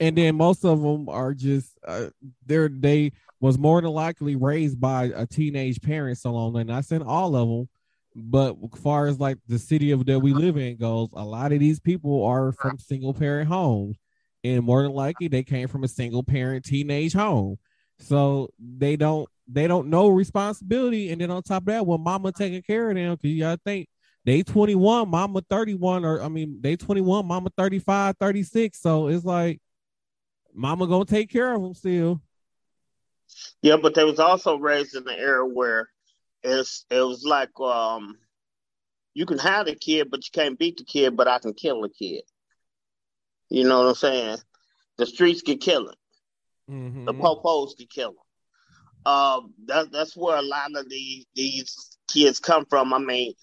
[0.00, 2.06] and then most of them are just uh,
[2.46, 6.80] they're they was more than likely raised by a teenage parent so long and I
[6.80, 7.68] said all of them
[8.14, 11.58] but far as like the city of that we live in goes, a lot of
[11.58, 13.96] these people are from single parent homes,
[14.44, 17.58] and more than likely they came from a single parent teenage home.
[17.98, 21.10] So they don't they don't know responsibility.
[21.10, 23.88] And then on top of that, when mama taking care of them, because gotta think
[24.24, 28.80] they 21, mama 31, or I mean they 21, mama 35, 36.
[28.80, 29.60] So it's like
[30.54, 32.22] mama gonna take care of them still.
[33.60, 35.88] Yeah, but they was also raised in the era where
[36.44, 38.16] it's it was like um
[39.14, 41.82] you can have the kid, but you can't beat the kid, but I can kill
[41.82, 42.22] the kid.
[43.48, 44.38] You know what I'm saying?
[44.98, 45.94] The streets can kill him.
[46.70, 47.04] Mm-hmm.
[47.04, 48.16] The popos can kill him.
[49.06, 52.92] Um, that, that's where a lot of these these kids come from.
[52.92, 53.34] I mean,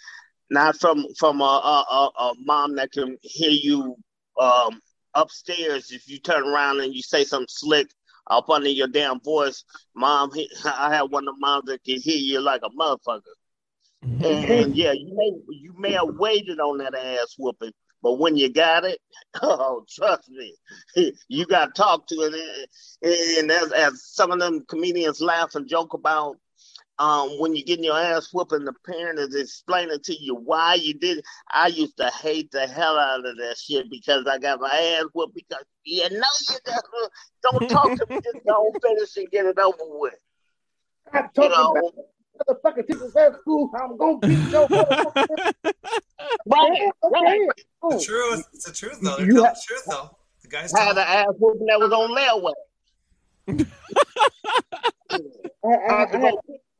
[0.49, 3.95] not from from a, a, a mom that can hear you
[4.39, 4.81] um,
[5.13, 7.87] upstairs if you turn around and you say something slick
[8.31, 9.63] up under your damn voice.
[9.95, 10.31] Mom,
[10.65, 13.21] I had one of the moms that can hear you like a motherfucker.
[14.03, 14.51] Mm-hmm.
[14.51, 18.51] And yeah, you may you may have waited on that ass whooping, but when you
[18.51, 18.99] got it,
[19.43, 20.55] oh, trust me,
[21.27, 22.69] you got to talk to it.
[23.39, 26.37] And as, as some of them comedians laugh and joke about,
[27.01, 30.93] um, when you're getting your ass whooping, the parent is explaining to you why you
[30.93, 31.25] did it.
[31.51, 35.05] I used to hate the hell out of that shit because I got my ass
[35.13, 36.85] whooped because you know you just,
[37.41, 40.13] don't talk to me, just don't finish and get it over with.
[41.11, 43.71] I'm talking you know, about motherfucking teachers at school.
[43.81, 45.53] I'm gonna beat your motherfucker.
[46.45, 47.49] right, right.
[47.89, 48.47] The truth.
[48.53, 49.17] It's the truth though.
[49.17, 50.15] You the truth though.
[50.43, 52.53] The guys had the ass whooping that was on layaway.
[55.63, 56.31] I, I, I,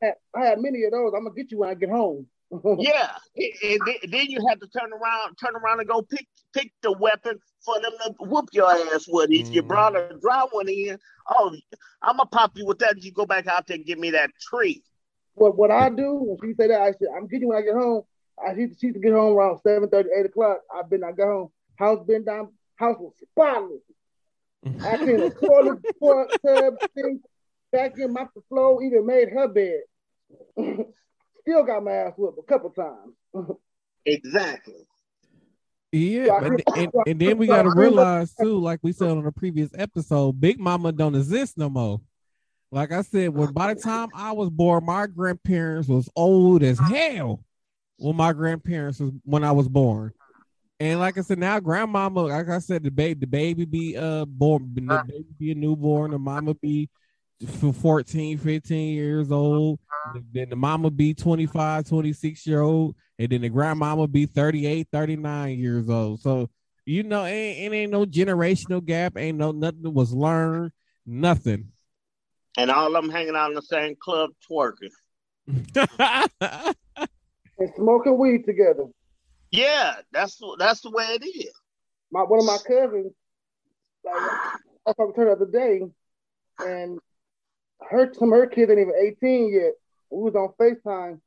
[0.02, 1.12] had, I had many of those.
[1.16, 2.26] I'm gonna get you when I get home.
[2.78, 3.80] yeah, and
[4.10, 7.80] then you have to turn around, turn around and go pick pick the weapon for
[7.80, 9.30] them to whoop your ass with.
[9.30, 9.54] If mm.
[9.54, 10.98] you brought a dry one in,
[11.30, 11.56] oh,
[12.02, 13.02] I'm gonna pop you with that.
[13.02, 14.82] You go back out there and give me that tree.
[15.34, 17.62] What what I do when she say that, I said, I'm getting you when I
[17.62, 18.02] get home.
[18.44, 20.58] I used to, to get home around 7 30, 8 o'clock.
[20.74, 21.48] I've been I got home.
[21.76, 23.80] House been down, house was spotless.
[24.84, 25.78] I cleaned the toilet,
[26.44, 27.22] tub, sink,
[27.72, 29.80] vacuum, mop the floor, even made her bed.
[31.42, 33.14] Still got my ass whooped a couple times.
[34.06, 34.86] exactly.
[35.90, 39.32] Yeah, and, and, and, then we got to realize too, like we said on the
[39.32, 42.00] previous episode, Big Mama don't exist no more.
[42.70, 46.78] Like I said, when by the time I was born, my grandparents was old as
[46.78, 47.44] hell.
[47.98, 50.12] Well, my grandparents was when I was born,
[50.80, 54.24] and like I said, now grandmama, like I said, the baby, the baby be uh
[54.24, 57.01] born, the baby be a newborn, the mama be for
[57.48, 59.78] 14, 15 years old.
[60.32, 62.96] Then the mama be 25, 26 year old.
[63.18, 66.20] And then the grandmama be 38, 39 years old.
[66.20, 66.50] So,
[66.84, 69.16] you know, ain't, it ain't no generational gap.
[69.16, 70.72] Ain't no nothing was learned.
[71.06, 71.68] Nothing.
[72.58, 74.90] And all of them hanging out in the same club twerking.
[77.58, 78.86] and smoking weed together.
[79.50, 81.52] Yeah, that's that's the way it is.
[82.10, 83.12] My one of my cousins,
[84.04, 84.30] like
[84.86, 85.82] I talked to her the other day,
[86.58, 86.98] and
[87.90, 89.72] her some her kids ain't even 18 yet.
[90.10, 91.20] We was on FaceTime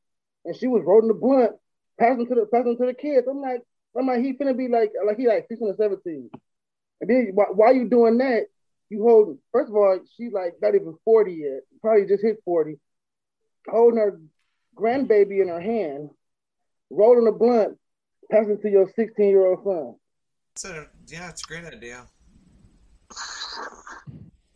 [0.44, 1.52] and she was rolling the blunt,
[1.98, 3.26] passing to the passing to the kids.
[3.28, 3.62] I'm like,
[3.98, 6.30] I'm like, he finna be like like he like 16 or 17.
[7.00, 8.46] And then why, why you doing that?
[8.88, 12.78] You hold first of all, she's like not even 40 yet, probably just hit 40,
[13.68, 14.20] holding her
[14.76, 16.10] grandbaby in her hand,
[16.90, 17.78] rolling a blunt,
[18.30, 19.96] passing to your 16 year old son.
[20.56, 22.06] So yeah, it's a great idea.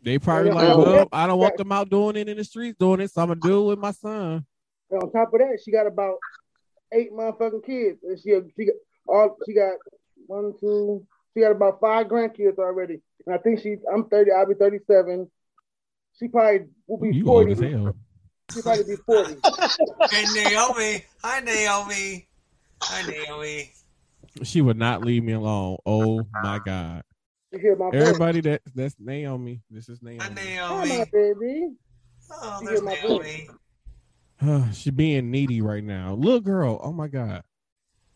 [0.03, 3.01] They probably like, well, I don't want them out doing it in the streets doing
[3.01, 4.47] it, so I'm gonna do it with my son.
[4.91, 6.17] And on top of that, she got about
[6.93, 8.75] eight motherfucking kids, and she she got
[9.07, 9.75] all she got
[10.27, 13.01] one, two, she got about five grandkids already.
[13.27, 15.31] And I think she's I'm 30, I'll be 37.
[16.19, 17.51] She probably will be you 40.
[17.51, 17.97] Old as hell.
[18.55, 19.37] She probably be 40.
[20.11, 21.05] hey Naomi.
[21.23, 22.29] Hi Naomi.
[22.83, 23.73] Hi Naomi.
[24.43, 25.79] She would not leave me alone.
[25.85, 27.03] Oh my God.
[27.53, 29.63] Everybody that that's Naomi.
[29.71, 30.21] This is Naomi.
[30.21, 30.91] Hi, Naomi.
[30.91, 31.73] Hi, baby.
[32.31, 33.49] Oh, there's Naomi.
[34.73, 36.15] she being needy right now.
[36.15, 36.81] Little girl.
[36.83, 37.43] Oh my god.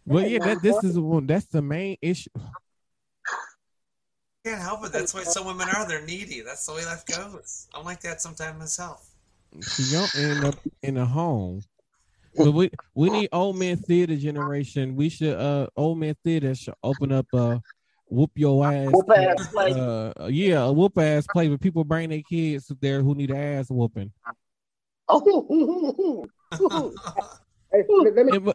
[0.06, 1.26] Well, yeah, that this is the one.
[1.26, 2.30] That's the main issue.
[4.44, 4.92] Can't help it.
[4.92, 5.88] That's why some women are.
[5.88, 6.42] They're needy.
[6.42, 7.66] That's the way life goes.
[7.74, 9.08] I'm like that sometimes myself.
[9.62, 11.62] She don't end up in a home.
[12.36, 14.96] But we we need old man theater generation.
[14.96, 17.58] We should uh old man theater should open up uh
[18.14, 18.88] whoop your ass.
[18.90, 19.72] Whoop ass play.
[19.72, 23.70] Uh, yeah, a whoop ass play, but people bring their kids there who need ass
[23.70, 24.12] whooping.
[25.08, 26.22] Oh.
[27.74, 28.54] Hey, let, me, let, me, the,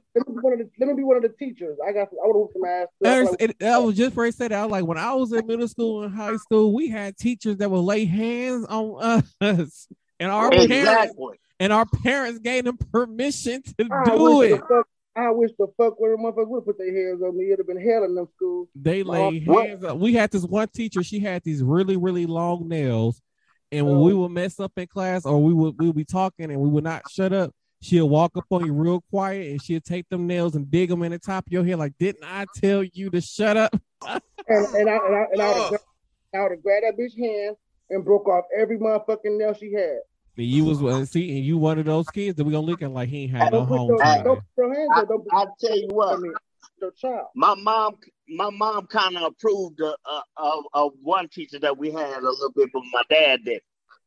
[0.80, 1.78] let, me, be one of the teachers.
[1.86, 2.08] I got.
[2.08, 2.88] I want to whoop some ass.
[3.04, 4.58] I, like, it, I was just to say that.
[4.58, 7.58] I was like, when I was in middle school and high school, we had teachers
[7.58, 9.04] that would lay hands on
[9.42, 9.88] us,
[10.20, 10.68] and our exactly.
[10.68, 11.16] parents
[11.60, 14.62] and our parents gave them permission to I do it.
[15.20, 17.48] I wish the fuck where the motherfuckers would put their hands on me.
[17.48, 18.70] It'd have been hell in them schools.
[18.76, 19.98] They lay uh, hands up.
[19.98, 23.22] We had this one teacher, she had these really, really long nails.
[23.72, 24.18] And when we oh.
[24.18, 26.84] would mess up in class or we would we would be talking and we would
[26.84, 27.52] not shut up,
[27.82, 31.04] she'll walk up on you real quiet and she'll take them nails and dig them
[31.04, 31.78] in the top of your head.
[31.78, 33.76] Like, didn't I tell you to shut up?
[34.08, 37.58] and, and I and I, and I would have grabbed that bitch hand
[37.90, 40.00] and broke off every motherfucking nail she had.
[40.38, 42.82] And you was uh, see, and you one of those kids that we gonna look
[42.82, 43.90] at like he ain't had no home.
[43.90, 44.24] Your, I,
[44.94, 45.04] I,
[45.34, 46.20] I tell you what,
[47.36, 49.96] my mom, my mom kind of approved of,
[50.38, 53.62] of, of one teacher that we had a little bit, but my dad did.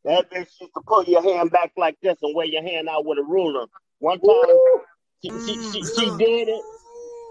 [0.04, 3.04] That bitch used to pull your hand back like this and wear your hand out
[3.04, 3.66] with a ruler.
[3.98, 4.58] One time,
[5.22, 6.62] she, she, she, she did it.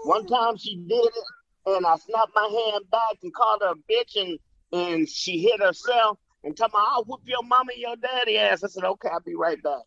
[0.04, 1.24] One time she did it,
[1.66, 4.38] and I snapped my hand back and called her a bitch, and
[4.72, 8.64] and she hit herself and tell me I'll whoop your mama and your daddy ass.
[8.64, 9.82] I said, okay, I'll be right back.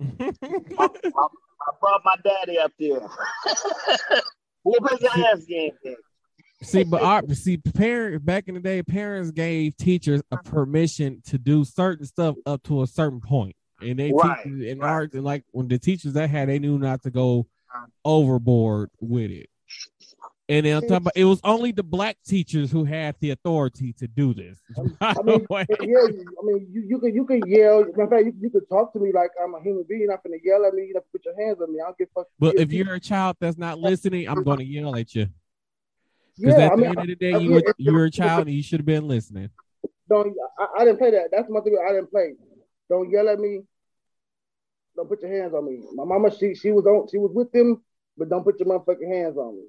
[0.00, 0.32] I,
[0.76, 1.28] my, my,
[1.80, 3.00] brought my daddy up there.
[4.64, 5.72] Whoop his ass game.
[6.62, 11.38] See, but our see, parents back in the day, parents gave teachers a permission to
[11.38, 15.12] do certain stuff up to a certain point, and they Right, teach in right.
[15.12, 17.46] And like when the teachers that had, they knew not to go
[18.04, 19.50] overboard with it.
[20.48, 23.94] And then on top of, it was only the black teachers who had the authority
[23.94, 24.60] to do this.
[25.00, 25.66] I mean, yeah.
[25.70, 27.80] I mean, you, you can you can yell.
[27.82, 30.02] In fact, you, you can talk to me like I'm a human being.
[30.02, 30.82] You're not gonna yell at me.
[30.88, 31.80] You have to put your hands on me.
[31.80, 32.26] I don't give a fuck.
[32.38, 35.28] but if you're a child that's not listening, I'm going to yell at you.
[36.36, 38.04] yeah, Because at I the mean, end of the day, I- you were you were
[38.04, 39.48] a child and you should have been listening.
[40.10, 40.34] don't.
[40.58, 41.28] I, I didn't play that.
[41.32, 41.78] That's my thing.
[41.82, 42.34] I didn't play.
[42.90, 43.62] Don't yell at me.
[44.94, 45.80] Don't put your hands on me.
[45.94, 47.08] My mama, she she was on.
[47.10, 47.82] She was with them,
[48.18, 49.62] but don't put your motherfucking hands on me.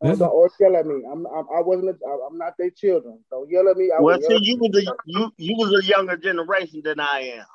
[0.00, 1.02] Or, This- don't- or yell at me.
[1.10, 1.90] I'm, I'm I wasn't.
[1.90, 3.18] A, I- I'm not their children.
[3.30, 3.90] Don't yell at me.
[3.96, 7.46] I Well, see, you was a you you was a younger generation than I am,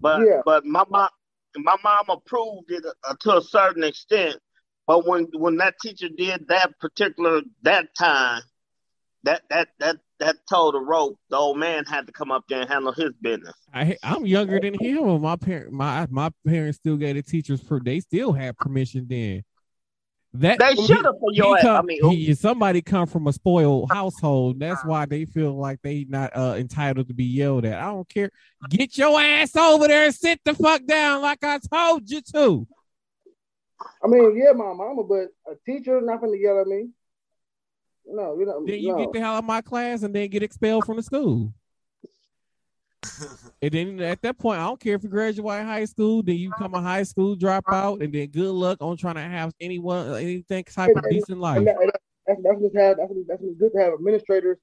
[0.00, 0.40] but Yeah.
[0.44, 1.08] but my mom
[1.56, 4.36] my mom approved it uh, to a certain extent.
[4.86, 8.42] But when when that teacher did that particular that time,
[9.24, 12.60] that that that that told the rope, the old man had to come up there
[12.62, 13.54] and handle his business.
[13.72, 15.20] I I'm younger than him.
[15.20, 19.42] My parent my my parents still gave the teachers per they still had permission then.
[20.34, 21.66] That They should have for your he ass.
[21.66, 24.60] I mean, he- somebody come from a spoiled household.
[24.60, 27.78] That's why they feel like they not uh, entitled to be yelled at.
[27.78, 28.30] I don't care.
[28.68, 32.66] Get your ass over there and sit the fuck down, like I told you to.
[34.04, 36.90] I mean, yeah, my mama, but a teacher not gonna yell at me.
[38.06, 38.98] No, you know, Then you no.
[38.98, 41.52] get the hell out of my class and then get expelled from the school.
[43.62, 46.50] And then at that point, I don't care if you graduate high school, then you
[46.50, 50.64] come a high school dropout, and then good luck on trying to have anyone anything
[50.64, 51.58] type of decent life.
[51.58, 51.90] And that- and
[52.26, 54.56] that's that's what's have that's, that's good to have administrators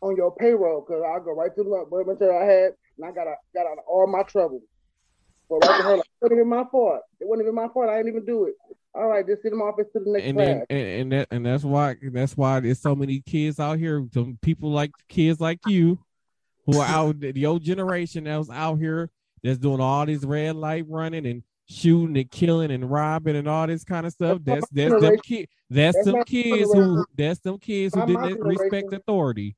[0.00, 3.12] on your payroll because I'll go right to the what material I had and I
[3.12, 4.60] got a, got out of all my trouble.
[5.48, 7.02] But right her, like, it wasn't even my fault.
[7.20, 7.88] It wasn't even my fault.
[7.88, 8.54] I didn't even do it.
[8.94, 10.46] All right, just sit in my office to the next and class.
[10.46, 14.04] then and, and that and that's why that's why there's so many kids out here
[14.12, 15.98] some people like kids like you
[16.72, 19.10] who are out the old generation that was out here
[19.42, 23.66] that's doing all this red light running and shooting and killing and robbing and all
[23.66, 27.04] this kind of stuff That's that's not that's them kids that's, That's them kids who
[27.16, 29.56] that's them kids who didn't respect authority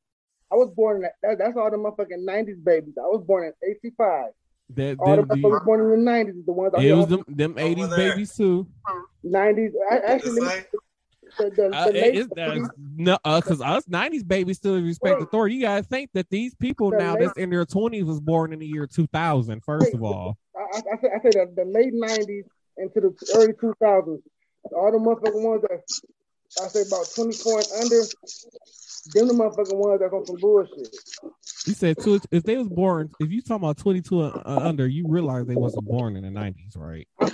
[0.52, 1.38] I was born in that, that.
[1.38, 2.94] That's all the motherfucking nineties babies.
[2.98, 4.32] I was born in eighty five.
[4.74, 6.74] that All the them, motherfuckers the, born in the nineties is the ones.
[6.74, 8.66] out it was them them 80s babies too
[9.22, 9.72] nineties.
[9.90, 10.46] Actually,
[11.38, 14.56] It's let me- like, the, the, Uh, the late, uh, no, because us '90s babies
[14.58, 15.22] still respect Wait.
[15.28, 15.54] authority.
[15.56, 18.52] You gotta think that these people The now late- that's in their 20s was born
[18.52, 19.62] in the year 2000.
[19.64, 22.44] First of all, I, I, I say, I say the, the late nineties
[22.76, 24.20] into the early two thousands.
[24.74, 25.80] All the motherfucking ones that
[26.62, 28.00] I say about twenty four and under,
[29.14, 30.94] them the motherfucking ones that's on some bullshit.
[31.66, 34.86] you said two, if they was born, if you talking about 22 and uh, under,
[34.86, 37.06] you realize they wasn't born in the 90s, right?
[37.20, 37.26] I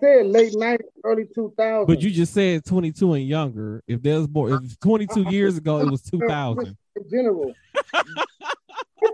[0.00, 1.86] said late nineties, early two thousand.
[1.86, 3.82] But you just said 22 and younger.
[3.86, 6.76] If they was born, if 22 years ago, it was 2000.
[6.96, 7.52] in general.
[7.92, 8.06] What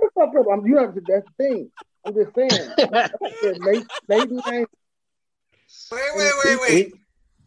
[0.01, 0.47] the fuck up?
[0.53, 1.71] I'm you know that's the thing.
[2.05, 2.71] I'm just saying.
[3.61, 4.67] Late late nineties.
[5.93, 6.93] wait, wait, wait, wait.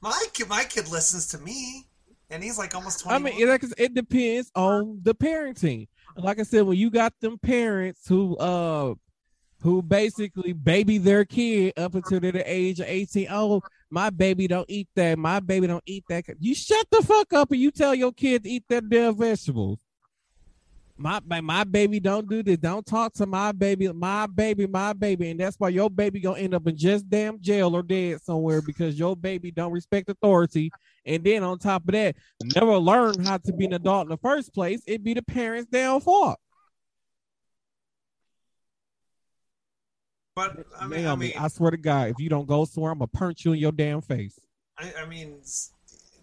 [0.02, 1.86] My kid, my kid listens to me,
[2.30, 3.16] and he's like almost twenty.
[3.16, 3.46] I twenty.
[3.46, 5.88] mean, it, it depends on the parenting.
[6.18, 8.96] Like I said, when you got them parents who uh
[9.64, 13.28] who basically baby their kid up until the age of 18.
[13.32, 15.18] Oh, my baby don't eat that.
[15.18, 16.26] My baby don't eat that.
[16.38, 19.80] You shut the fuck up and you tell your kid to eat their damn vegetables.
[20.98, 22.58] My my- my baby don't do this.
[22.58, 23.88] Don't talk to my baby.
[23.92, 27.40] My baby, my baby, and that's why your baby gonna end up in just damn
[27.40, 30.72] jail or dead somewhere because your baby don't respect authority.
[31.06, 32.18] And then on top of that,
[32.54, 34.82] never learn how to be an adult in the first place.
[34.86, 36.38] It be the parents' damn fault.
[40.36, 43.00] But I mean, I mean, I swear to God, if you don't go somewhere, I'm
[43.00, 44.40] gonna punch you in your damn face.
[44.78, 45.38] I, I mean,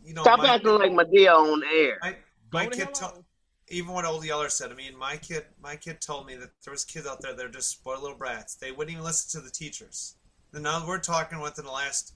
[0.04, 1.98] you know, Stop my, acting like Madea on air.
[2.02, 2.16] my,
[2.52, 3.24] my kid hell told, on.
[3.68, 4.72] even what old Yeller said.
[4.72, 7.46] I mean, my kid, my kid told me that there was kids out there that
[7.46, 8.56] are just spoiled little brats.
[8.56, 10.16] They wouldn't even listen to the teachers.
[10.52, 12.14] And now we're talking within the last,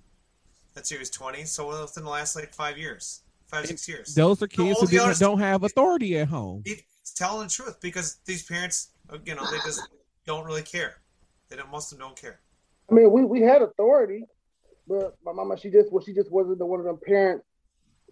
[0.75, 4.13] that was twenty, so within the last like five years, five six years.
[4.17, 6.63] Those are kids who old didn't, don't have authority at home.
[6.65, 6.83] He's
[7.15, 9.89] telling the truth because these parents, uh, you know, they just
[10.27, 10.97] don't really care.
[11.49, 11.71] They don't.
[11.71, 12.41] Most of them don't care.
[12.91, 14.25] I mean, we, we had authority,
[14.87, 17.45] but my mama, she just well, she just wasn't the one of them parents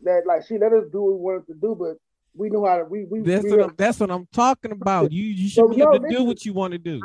[0.04, 1.96] that like she let us do what we wanted to do, but
[2.34, 5.12] we knew how to we we, That's we what I'm, that's what I'm talking about.
[5.12, 7.00] You you should But be able no, to do what you want to do.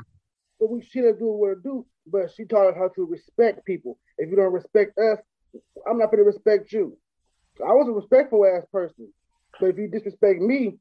[0.60, 1.86] but we she let us do what we to do.
[2.10, 4.00] But she taught us how to respect people.
[4.18, 5.20] If you don't respect us,
[5.90, 6.98] I'm not gonna respect you.
[7.60, 9.12] I was a respectful ass person,
[9.60, 10.78] but if you disrespect me,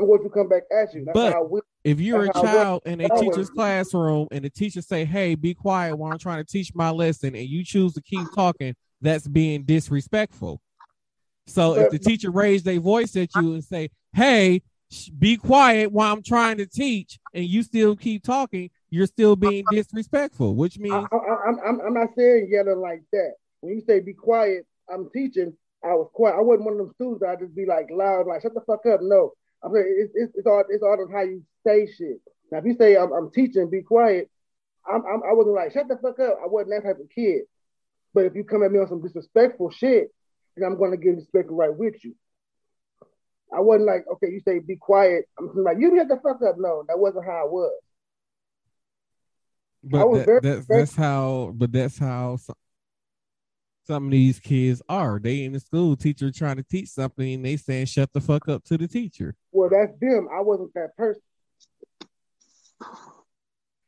[0.00, 1.04] I'm going to come back at you.
[1.04, 4.82] That's But- If you're a That's it child in a teacher's classroom and the teacher
[4.82, 8.02] say, "Hey, be quiet while I'm trying to teach my lesson," and you choose to
[8.02, 10.60] keep talking, that's being disrespectful.
[11.46, 15.90] So if the teacher raised their voice at you and say, "Hey, sh- be quiet
[15.90, 20.78] while I'm trying to teach," and you still keep talking, you're still being disrespectful, which
[20.78, 23.32] means I, I'm not saying yelling like that.
[23.60, 25.54] When you say be quiet, I'm teaching.
[25.82, 26.36] I was quiet.
[26.36, 28.60] I wasn't one of them students that I just be like loud, like shut the
[28.60, 29.00] fuck up.
[29.02, 29.32] No,
[29.62, 32.20] I'm saying it's, it's, it's all it's all on how you say shit.
[32.50, 34.30] Now, if you say I'm, I'm teaching, be quiet.
[34.86, 36.38] I'm, I'm I wasn't like shut the fuck up.
[36.42, 37.42] I wasn't that type of kid.
[38.14, 40.08] But if you come at me on some disrespectful shit,
[40.56, 42.14] then I'm going to give respect right with you.
[43.54, 45.26] I wasn't like okay, you say be quiet.
[45.38, 46.56] I'm like you shut the fuck up.
[46.58, 47.72] No, that wasn't how I was.
[49.82, 51.52] But was that, very that's that's how.
[51.54, 52.38] But that's how
[53.90, 55.18] some, some of these kids are.
[55.18, 58.48] They in the school, teacher trying to teach something, and they saying "shut the fuck
[58.48, 59.34] up" to the teacher.
[59.52, 60.28] Well, that's them.
[60.32, 61.22] I wasn't that person.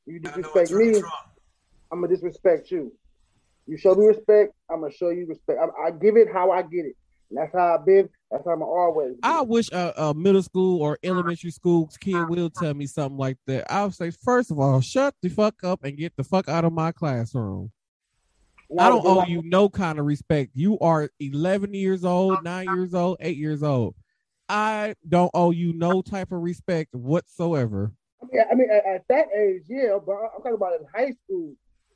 [0.07, 1.03] You disrespect me.
[1.91, 2.93] I'm gonna disrespect you.
[3.67, 5.61] You show me respect, I'm gonna show you respect.
[5.61, 6.97] I, I give it how I get it.
[7.31, 8.09] And that's how I've been.
[8.31, 9.15] That's how I'm always.
[9.23, 13.39] I wish a, a middle school or elementary school kid will tell me something like
[13.47, 13.71] that.
[13.73, 16.73] I'll say, first of all, shut the fuck up and get the fuck out of
[16.73, 17.71] my classroom.
[18.79, 20.53] I don't owe you no kind of respect.
[20.55, 23.95] You are 11 years old, nine years old, eight years old.
[24.49, 27.93] I don't owe you no type of respect whatsoever.
[28.23, 31.13] I mean, I mean, at, at that age, yeah, but I'm talking about in high
[31.25, 31.55] school,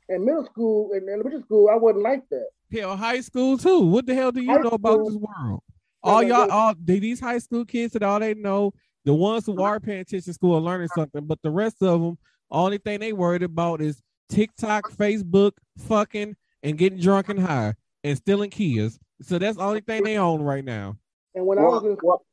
[0.09, 1.69] and middle school, and elementary school.
[1.69, 2.47] I wasn't like that.
[2.71, 3.81] Hell, high school too.
[3.81, 5.61] What the hell do you High know about this world?
[6.03, 8.73] All y'all, all these high school kids that all they know,
[9.05, 9.63] the ones who uh-huh.
[9.63, 12.17] are paying attention to school are learning something, but the rest of them,
[12.51, 18.17] only thing they worried about is TikTok, Facebook, fucking, and getting drunk and high and
[18.17, 18.99] stealing kids.
[19.21, 20.97] So that's the only thing they own right now.
[21.35, 22.25] And when I was in well,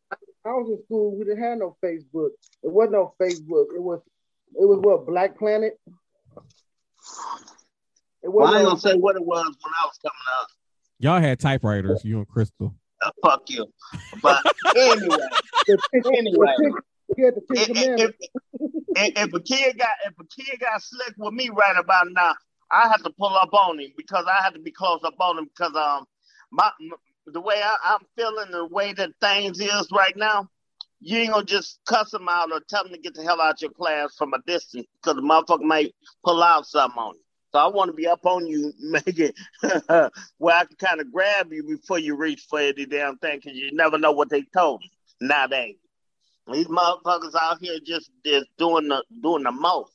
[0.45, 2.31] I was in school, we didn't have no Facebook.
[2.63, 3.67] It wasn't no Facebook.
[3.75, 4.01] It was
[4.55, 5.79] it was what Black Planet.
[8.23, 10.49] It well, I ain't no- gonna say what it was when I was coming up.
[10.99, 12.75] Y'all had typewriters, you and Crystal.
[13.03, 13.67] Uh, fuck you.
[14.23, 14.41] But
[14.77, 15.17] anyway,
[15.67, 15.79] the
[16.17, 16.47] Anyway.
[17.09, 18.15] the Ten- we the if, if,
[18.97, 22.35] if, if a kid got if a kid got slick with me right about now,
[22.75, 25.39] I have to pull up on him because I have to be close up on
[25.39, 26.07] him because um
[26.51, 26.71] my
[27.27, 30.49] the way I, I'm feeling the way that things is right now,
[31.01, 33.63] you ain't gonna just cuss him out or tell him to get the hell out
[33.63, 35.95] your class from a distance because the motherfucker might
[36.25, 37.21] pull out something on you.
[37.53, 39.35] So I want to be up on you, make it
[40.39, 43.57] where I can kind of grab you before you reach for any damn thing because
[43.57, 44.91] you never know what they told you
[45.29, 45.77] nowadays.
[46.53, 49.93] These motherfuckers out here just just doing the doing the most.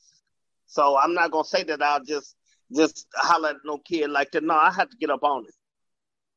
[0.68, 2.36] So I'm not gonna say that I'll just
[2.76, 4.44] just holler at no kid like that.
[4.44, 5.54] No, I have to get up on it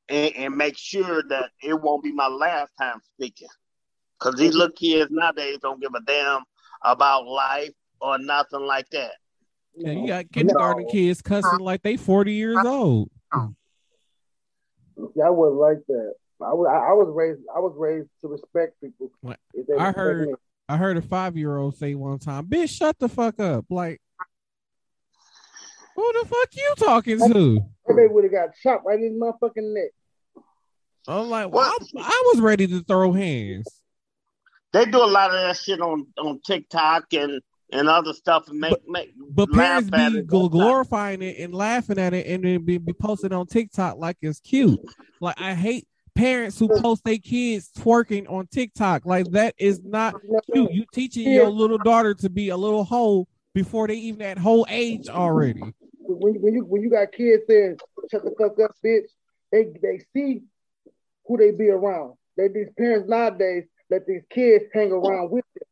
[0.09, 3.49] and, and make sure that it won't be my last time speaking.
[4.19, 6.43] Cause these little kids nowadays don't give a damn
[6.83, 9.13] about life or nothing like that.
[9.85, 13.11] And you got kindergarten kids cussing like they 40 years old.
[15.17, 16.15] Yeah, I wasn't like that.
[16.41, 19.11] I was I, I was raised I was raised to respect people.
[19.21, 19.39] What?
[19.55, 20.35] If they I heard- me.
[20.69, 23.67] I heard a five year old say one time, bitch, shut the fuck up.
[23.69, 24.01] Like,
[25.97, 27.61] who the fuck you talking to?
[27.87, 29.91] That baby would have got chopped right in his motherfucking neck.
[31.09, 31.83] I'm like, well, What?
[31.99, 33.67] I, I was ready to throw hands.
[34.73, 38.59] They do a lot of that shit on, on TikTok and, and other stuff and
[38.59, 40.27] make make But parents be it.
[40.27, 44.41] glorifying it and laughing at it and then be, be posting on TikTok like it's
[44.41, 44.81] cute.
[45.21, 49.05] Like, I hate parents who post their kids twerking on TikTok.
[49.05, 50.15] Like, that is not
[50.53, 50.71] cute.
[50.73, 54.65] You teaching your little daughter to be a little hoe before they even at whole
[54.71, 55.63] age already.
[56.15, 57.77] When, when you when you got kids saying
[58.11, 59.09] shut the fuck up, bitch,
[59.51, 60.43] they they see
[61.27, 62.15] who they be around.
[62.37, 65.69] They these parents nowadays let these kids hang around with them.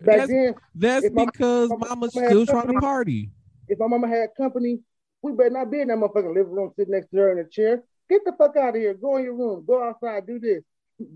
[0.00, 3.30] Back That's, then, that's because mama's mama still trying to party.
[3.68, 4.80] if my mama had company,
[5.22, 7.48] we better not be in that motherfucking living room sitting next to her in a
[7.48, 7.82] chair.
[8.10, 8.94] Get the fuck out of here.
[8.94, 9.64] Go in your room.
[9.66, 10.26] Go outside.
[10.26, 10.62] Do this.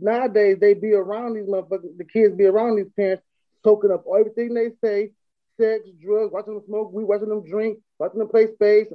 [0.00, 1.96] Nowadays, they be around these motherfuckers.
[1.96, 3.22] The kids be around these parents,
[3.64, 5.12] soaking up everything they say,
[5.60, 8.86] sex, drugs, watching them smoke, we watching them drink, watching them play space.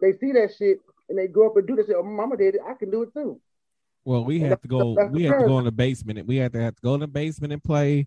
[0.00, 1.96] They see that shit and they grow up and do that shit.
[1.98, 2.60] Oh, mama did it.
[2.68, 3.40] I can do it too.
[4.04, 4.96] Well, we And have to go.
[5.10, 6.18] We have to go in the basement.
[6.18, 8.06] and We have to have to go in the basement and play,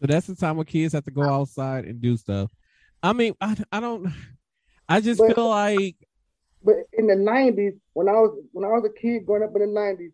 [0.00, 2.50] So that's the time when kids have to go outside and do stuff.
[3.02, 4.12] I mean, I, I don't.
[4.88, 5.96] I just But- feel like
[6.62, 9.62] But in the nineties, when I was when I was a kid growing up in
[9.62, 10.12] the nineties,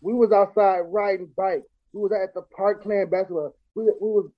[0.00, 1.66] we was outside riding bikes.
[1.92, 3.54] We was at the park playing basketball.
[3.74, 4.30] We, we was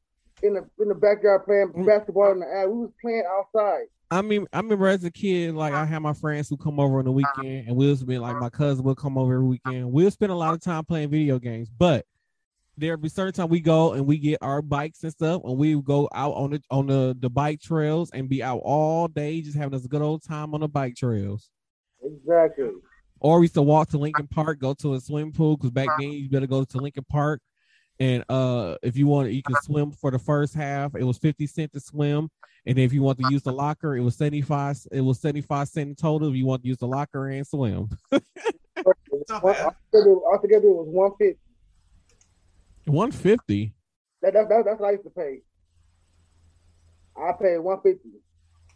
[0.43, 1.87] in the in the backyard playing Mm.
[1.87, 2.69] basketball in the alley.
[2.73, 3.85] We was playing outside.
[4.13, 6.99] I mean, I remember as a kid, like I had my friends who come over
[6.99, 9.93] on the weekend, and we'll be like my cousin will come over every weekend.
[9.93, 12.05] We'll spend a lot of time playing video games, but
[12.81, 15.81] there'll be certain time we go and we get our bikes and stuff, and we
[15.81, 19.57] go out on the on the the bike trails and be out all day, just
[19.57, 21.51] having us a good old time on the bike trails.
[22.03, 22.71] Exactly.
[23.21, 25.89] Or we used to walk to Lincoln Park, go to a swimming pool because back
[25.99, 27.41] then you better go to Lincoln Park.
[27.99, 31.47] And uh if you want you can swim for the first half, it was 50
[31.47, 32.31] cent to swim.
[32.67, 35.99] And if you want to use the locker, it was 75, it was 75 cent
[35.99, 37.91] total if you want to use the locker and swim.
[38.11, 38.25] It's
[39.29, 39.75] not Well, bad.
[39.93, 41.39] Altogether, altogether it was one fifty.
[42.93, 43.73] 150.
[44.23, 45.41] That, that, that, that's what I used to pay.
[47.17, 48.09] I paid one fifty.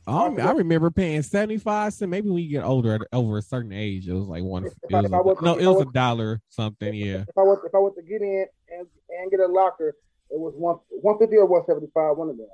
[0.06, 2.10] I, I remember paying 75 cent.
[2.10, 4.66] Maybe when you get older, at over a certain age, it was like one.
[4.66, 6.92] It was was- a, no, if it I was a dollar something.
[6.92, 7.24] Yeah.
[7.26, 9.94] If I was if I was to get in and, and get a locker,
[10.30, 12.18] it was one one fifty or one seventy five.
[12.18, 12.46] One of them.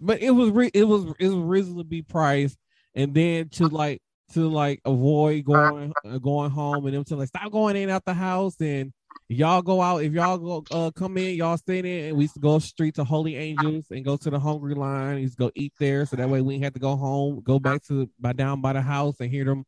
[0.00, 2.58] but it was re- it was it was reasonably priced,
[2.96, 7.28] and then to like to like avoid going uh, going home and them to like
[7.28, 8.92] stop going in out the house and
[9.28, 12.34] y'all go out if y'all go uh come in y'all stay in and we used
[12.34, 15.16] to go street to Holy Angels and go to the Hungry Line.
[15.16, 17.40] We used to go eat there so that way we didn't have to go home,
[17.42, 19.64] go back to by down by the house and hear them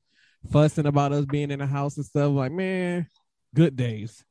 [0.53, 2.33] fussing about us being in the house and stuff.
[2.33, 3.07] Like man,
[3.55, 4.23] good days.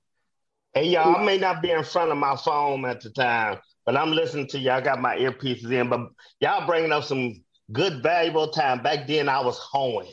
[0.74, 3.98] Hey y'all, I may not be in front of my phone at the time, but
[3.98, 4.74] I'm listening to y'all.
[4.74, 6.02] I got my earpieces in, but
[6.40, 8.82] y'all bringing up some good, valuable time.
[8.82, 10.12] Back then, I was hoeing.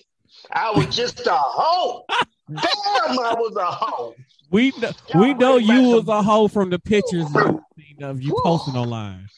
[0.53, 2.05] I was just a hoe.
[2.49, 4.15] Damn, I was a hoe.
[4.51, 8.21] We know, Y'all we know you was a hoe from the pictures you seen of
[8.21, 9.29] you posting online.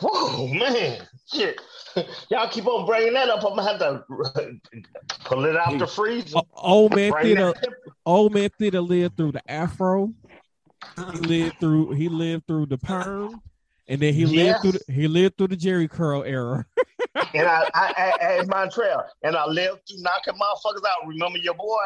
[0.00, 1.60] Whoa, man, shit.
[2.30, 3.44] Y'all keep on bringing that up.
[3.44, 4.04] I'm gonna have to
[5.24, 6.38] pull it out the freezer.
[6.38, 7.68] O- old man Bring theater, that-
[8.06, 10.06] old man theater lived through the afro.
[10.06, 11.12] He uh-huh.
[11.18, 13.40] lived through he lived through the perm,
[13.88, 14.30] and then he Yes.
[14.30, 16.64] lived through the, he lived through the Jheri curl era.
[17.14, 21.06] and I, I, I, Montreal, and I lived through knocking motherfuckers out.
[21.06, 21.76] Remember your boy?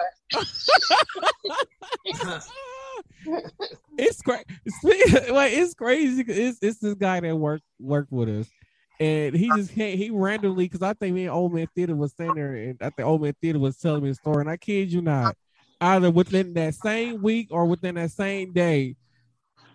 [3.98, 4.44] it's crazy.
[5.32, 6.24] Like it's crazy.
[6.26, 8.48] It's it's this guy that worked worked with us,
[9.00, 9.98] and he just came.
[9.98, 12.90] He randomly because I think me and Old Man Theater was sitting there, and I
[12.90, 15.36] think Old Man Theater was telling me a story, and I kid you not,
[15.80, 18.96] either within that same week or within that same day.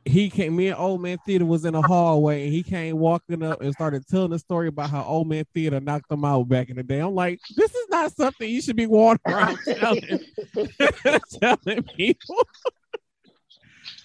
[0.06, 0.56] He came.
[0.56, 3.74] Me and Old Man Theater was in the hallway, and he came walking up and
[3.74, 6.84] started telling the story about how Old Man Theater knocked him out back in the
[6.84, 7.00] day.
[7.00, 10.20] I'm like, this is not something you should be walking around telling,
[11.40, 12.48] telling people.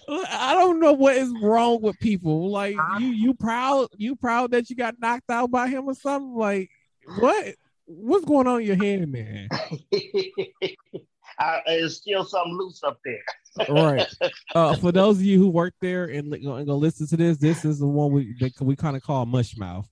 [0.09, 2.51] I don't know what is wrong with people.
[2.51, 6.36] Like you, you proud, you proud that you got knocked out by him or something.
[6.36, 6.70] Like
[7.18, 7.55] what?
[7.86, 9.49] What's going on in your head, man?
[11.39, 13.68] I, there's still something loose up there.
[13.68, 14.07] Right.
[14.55, 17.64] Uh, for those of you who work there and li- gonna listen to this, this
[17.64, 19.87] is the one we that we kind of call mush mouth.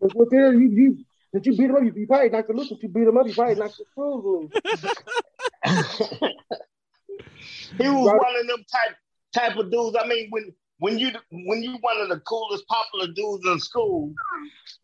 [0.00, 0.98] But with there, you you
[1.32, 1.82] did you beat him up?
[1.82, 2.70] You, you probably knocked the loose.
[2.70, 4.52] If you beat him up, you probably knocked the screws loose.
[7.78, 8.96] he was one of them type
[9.34, 9.96] type of dudes.
[10.00, 14.12] I mean, when when you when you one of the coolest popular dudes in school,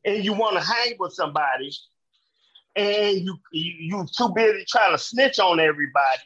[0.05, 1.71] and you want to hang with somebody,
[2.77, 6.23] and you you you too busy trying to snitch on everybody.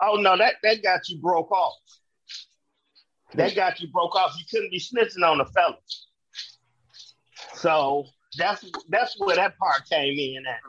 [0.00, 1.74] Oh no, that that got you broke off.
[3.34, 4.36] That got you broke off.
[4.38, 6.06] You couldn't be snitching on the fellas.
[7.54, 10.60] So that's that's where that part came in at.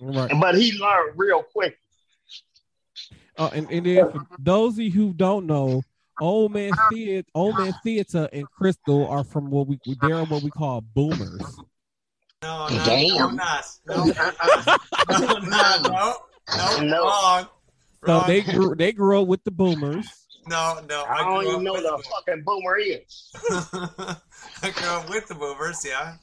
[0.00, 0.40] Right.
[0.40, 1.76] But he learned real quick.
[3.38, 5.82] Uh, and, and then for those of you who don't know,
[6.22, 10.50] Old Man Theater, Old Man Theater and Crystal are from what we they're what we
[10.50, 11.42] call boomers.
[12.42, 13.16] No, no, Damn.
[13.18, 13.64] no, not.
[13.86, 14.30] No, no,
[15.10, 15.38] no,
[15.82, 16.16] no,
[16.56, 17.02] no, No.
[17.04, 17.48] wrong.
[18.06, 18.24] So Wrong.
[18.26, 20.06] they grew, they grew up with the boomers.
[20.48, 21.04] no, no.
[21.04, 23.30] I don't even know with the fucking boomer is.
[24.62, 26.14] I grew up with the boomers, yeah.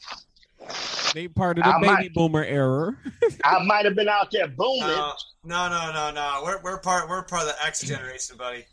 [1.14, 2.96] They part of the I baby might- boomer era.
[3.46, 4.80] I might have been out there booming.
[4.88, 5.14] No,
[5.46, 6.42] no, no, no, no.
[6.44, 8.66] We're we're part we're part of the X generation, buddy.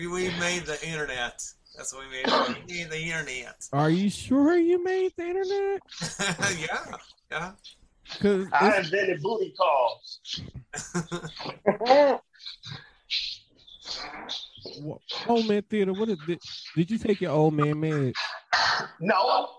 [0.00, 1.42] We we made the internet.
[1.76, 2.24] That's what we made.
[2.26, 3.68] We made the internet.
[3.70, 5.82] Are you sure you made the internet?
[6.58, 6.96] yeah,
[7.30, 7.52] yeah.
[8.10, 10.20] Because I invented booty calls.
[15.28, 15.92] old man theater.
[15.92, 16.40] What is, did,
[16.74, 18.14] did you take your old man meds?
[19.00, 19.50] No,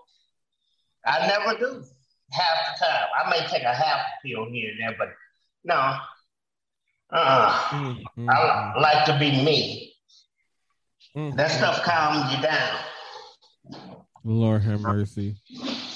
[1.06, 1.84] I never do.
[2.32, 5.10] Half the time, I may take a half a pill here and there, but
[5.62, 5.98] no.
[7.12, 9.91] Uh, Mm, mm, I like to be me.
[11.16, 12.78] Mm, That stuff calms you down.
[14.24, 15.36] Lord have mercy.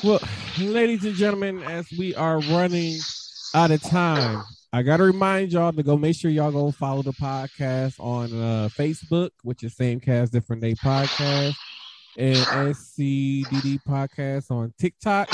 [0.02, 0.20] Well,
[0.58, 2.98] ladies and gentlemen, as we are running
[3.54, 4.42] out of time,
[4.72, 8.68] I gotta remind y'all to go make sure y'all go follow the podcast on uh,
[8.76, 11.54] Facebook, which is Same Cast Different Day Podcast,
[12.18, 15.30] and SCDD Podcast on TikTok,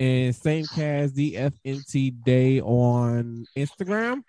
[0.00, 4.22] and Same Cast DFNT Day on Instagram.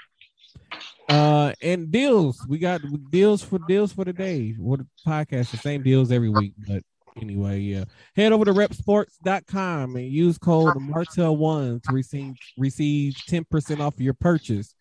[1.07, 2.45] Uh, and deals.
[2.47, 4.53] We got deals for deals for the day.
[4.57, 6.83] What podcast, the same deals every week, but
[7.19, 7.85] anyway, yeah.
[8.15, 14.75] Head over to repsports.com and use code Martel1 to receive receive 10% off your purchase.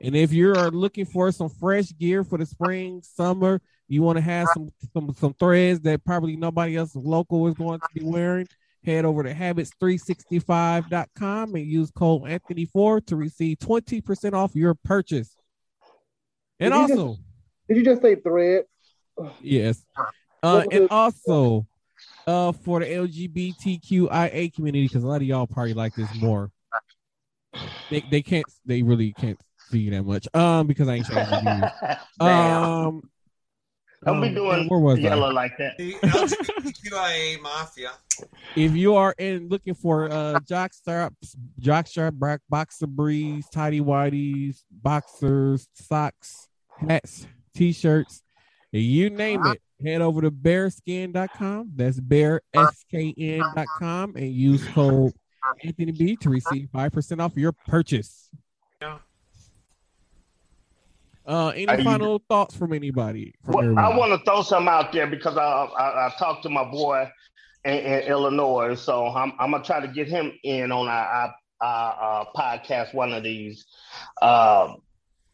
[0.00, 4.16] And if you are looking for some fresh gear for the spring, summer, you want
[4.16, 8.04] to have some some some threads that probably nobody else local is going to be
[8.04, 8.48] wearing,
[8.84, 15.36] head over to habits365.com and use code Anthony4 to receive 20% off your purchase.
[16.60, 17.16] And Did you just- also,
[17.68, 18.64] Did you just say thread?
[19.40, 19.84] Yes.
[20.42, 21.66] Uh, and also,
[22.26, 26.50] uh, for the LGBTQIA community, because a lot of y'all probably like this more.
[27.90, 30.26] They they can't they really can't see that much.
[30.34, 31.70] Um, because I ain't showing the views.
[32.20, 32.62] Damn.
[32.62, 33.02] Um,
[34.04, 35.32] Don't be um, doing where was yellow I?
[35.32, 35.78] like that.
[35.78, 37.92] The LGBTQIA mafia.
[38.56, 43.80] If you are in looking for uh jock straps, jock strap, black boxer briefs, tidy
[43.80, 46.48] whities, boxers, socks,
[46.86, 48.22] hats, t-shirts,
[48.72, 51.72] you name it, head over to bearskin.com.
[51.74, 55.12] That's bearskn.com and use code
[55.62, 58.30] Anthony B to receive 5% off your purchase.
[58.80, 58.98] Yeah.
[61.26, 63.34] Uh, any you- final thoughts from anybody?
[63.44, 66.48] From Well, I want to throw some out there because I I, I talked to
[66.50, 67.10] my boy
[67.64, 71.34] in, in Illinois, so I'm I'm gonna try to get him in on our, our,
[71.60, 73.64] our uh, podcast one of these
[74.20, 74.74] uh,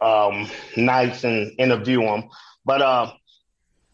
[0.00, 2.24] um, nights and interview him.
[2.64, 3.12] But uh,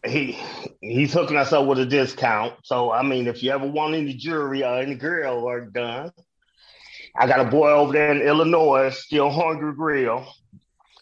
[0.05, 0.37] he
[0.81, 2.53] he's hooking us up with a discount.
[2.63, 6.11] So I mean, if you ever want any jewelry or any grill work done,
[7.15, 10.27] I got a boy over there in Illinois, still Hungry Grill,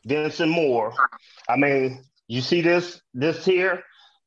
[0.05, 0.93] Vincent Moore.
[1.49, 3.83] I mean, you see this this here?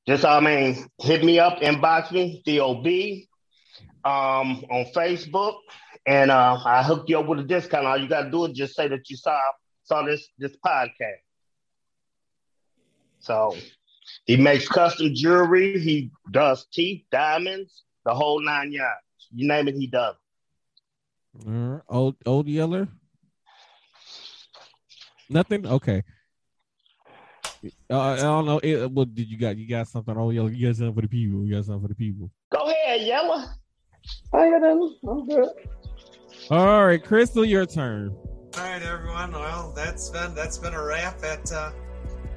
[0.07, 2.87] Just I mean, hit me up, inbox me, DOB,
[4.05, 5.59] um, on Facebook,
[6.07, 7.87] and uh, I hook you up with a discount.
[7.87, 9.39] All you gotta do is just say that you saw
[9.85, 11.23] saw this this podcast.
[13.21, 13.57] So
[14.25, 15.79] he makes custom jewelry.
[15.81, 19.01] He does teeth, diamonds, the whole nine yards.
[19.35, 20.17] You name it, he does.
[21.35, 21.83] Right.
[21.89, 22.89] Old old Yeller.
[25.29, 25.67] Nothing.
[25.67, 26.03] Okay.
[27.91, 28.59] Uh, I don't know.
[28.63, 29.57] It, what did you got?
[29.57, 30.17] You got something?
[30.17, 30.51] Oh, Yeller.
[30.51, 31.45] You got something for the people.
[31.45, 32.31] You got something for the people.
[32.53, 33.55] Go ahead, Yella.
[34.33, 34.97] I got nothing.
[35.09, 35.49] I'm good.
[36.51, 38.11] All right, Crystal, your turn.
[38.11, 39.33] All right, everyone.
[39.33, 41.73] Well, that's been that's been a wrap at uh,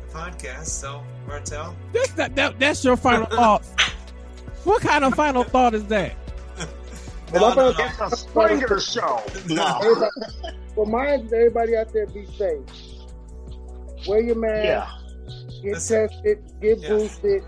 [0.08, 0.66] the podcast.
[0.66, 1.76] So, Martel.
[1.94, 3.66] That's that, that, That's your final thought.
[4.64, 6.16] What kind of final thought is that?
[7.34, 7.76] No, no, no.
[7.78, 9.24] It's a Springer show.
[9.48, 9.80] No.
[10.72, 12.62] Everybody, well, mine is everybody out there be safe.
[14.08, 14.66] Wear your mask.
[14.66, 14.90] Yeah.
[15.62, 16.08] Get Listen.
[16.10, 16.40] tested.
[16.62, 16.90] Get Yeah.
[16.90, 17.44] boosted.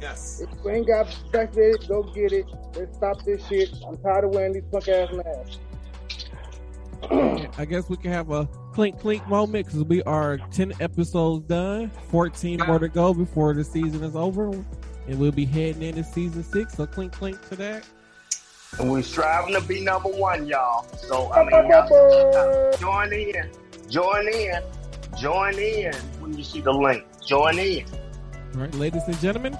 [0.00, 0.42] Yes.
[0.42, 2.46] If you ain't got vaccinated, go get it.
[2.76, 3.70] Let's stop this shit.
[3.86, 5.58] I'm tired of wearing these punk ass masks.
[7.58, 11.90] I guess we can have a clink clink moment because we are 10 episodes done,
[12.08, 14.50] 14 more to go before the season is over.
[15.08, 16.74] And we'll be heading into season six.
[16.74, 17.84] So clink clink to that.
[18.78, 20.86] And we're striving to be number one, y'all.
[20.98, 23.50] So, I mean, y'all join in.
[23.88, 24.62] Join in.
[25.18, 27.04] Join in when you see the link.
[27.24, 27.86] Join in.
[28.54, 29.56] All right, ladies and gentlemen,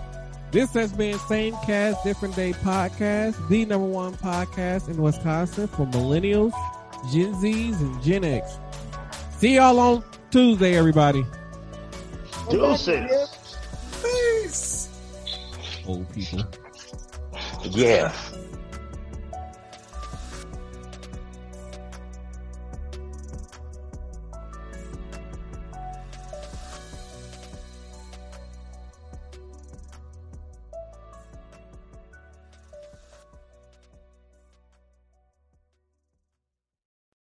[0.50, 5.86] this has been Same Cast, Different Day Podcast, the number one podcast in Wisconsin for
[5.86, 6.52] millennials,
[7.12, 8.58] Gen Zs, and Gen X.
[9.38, 11.24] See y'all on Tuesday, everybody.
[12.50, 13.30] Deuces.
[14.02, 14.88] Peace.
[15.86, 16.42] Old people.
[17.64, 18.12] Yeah.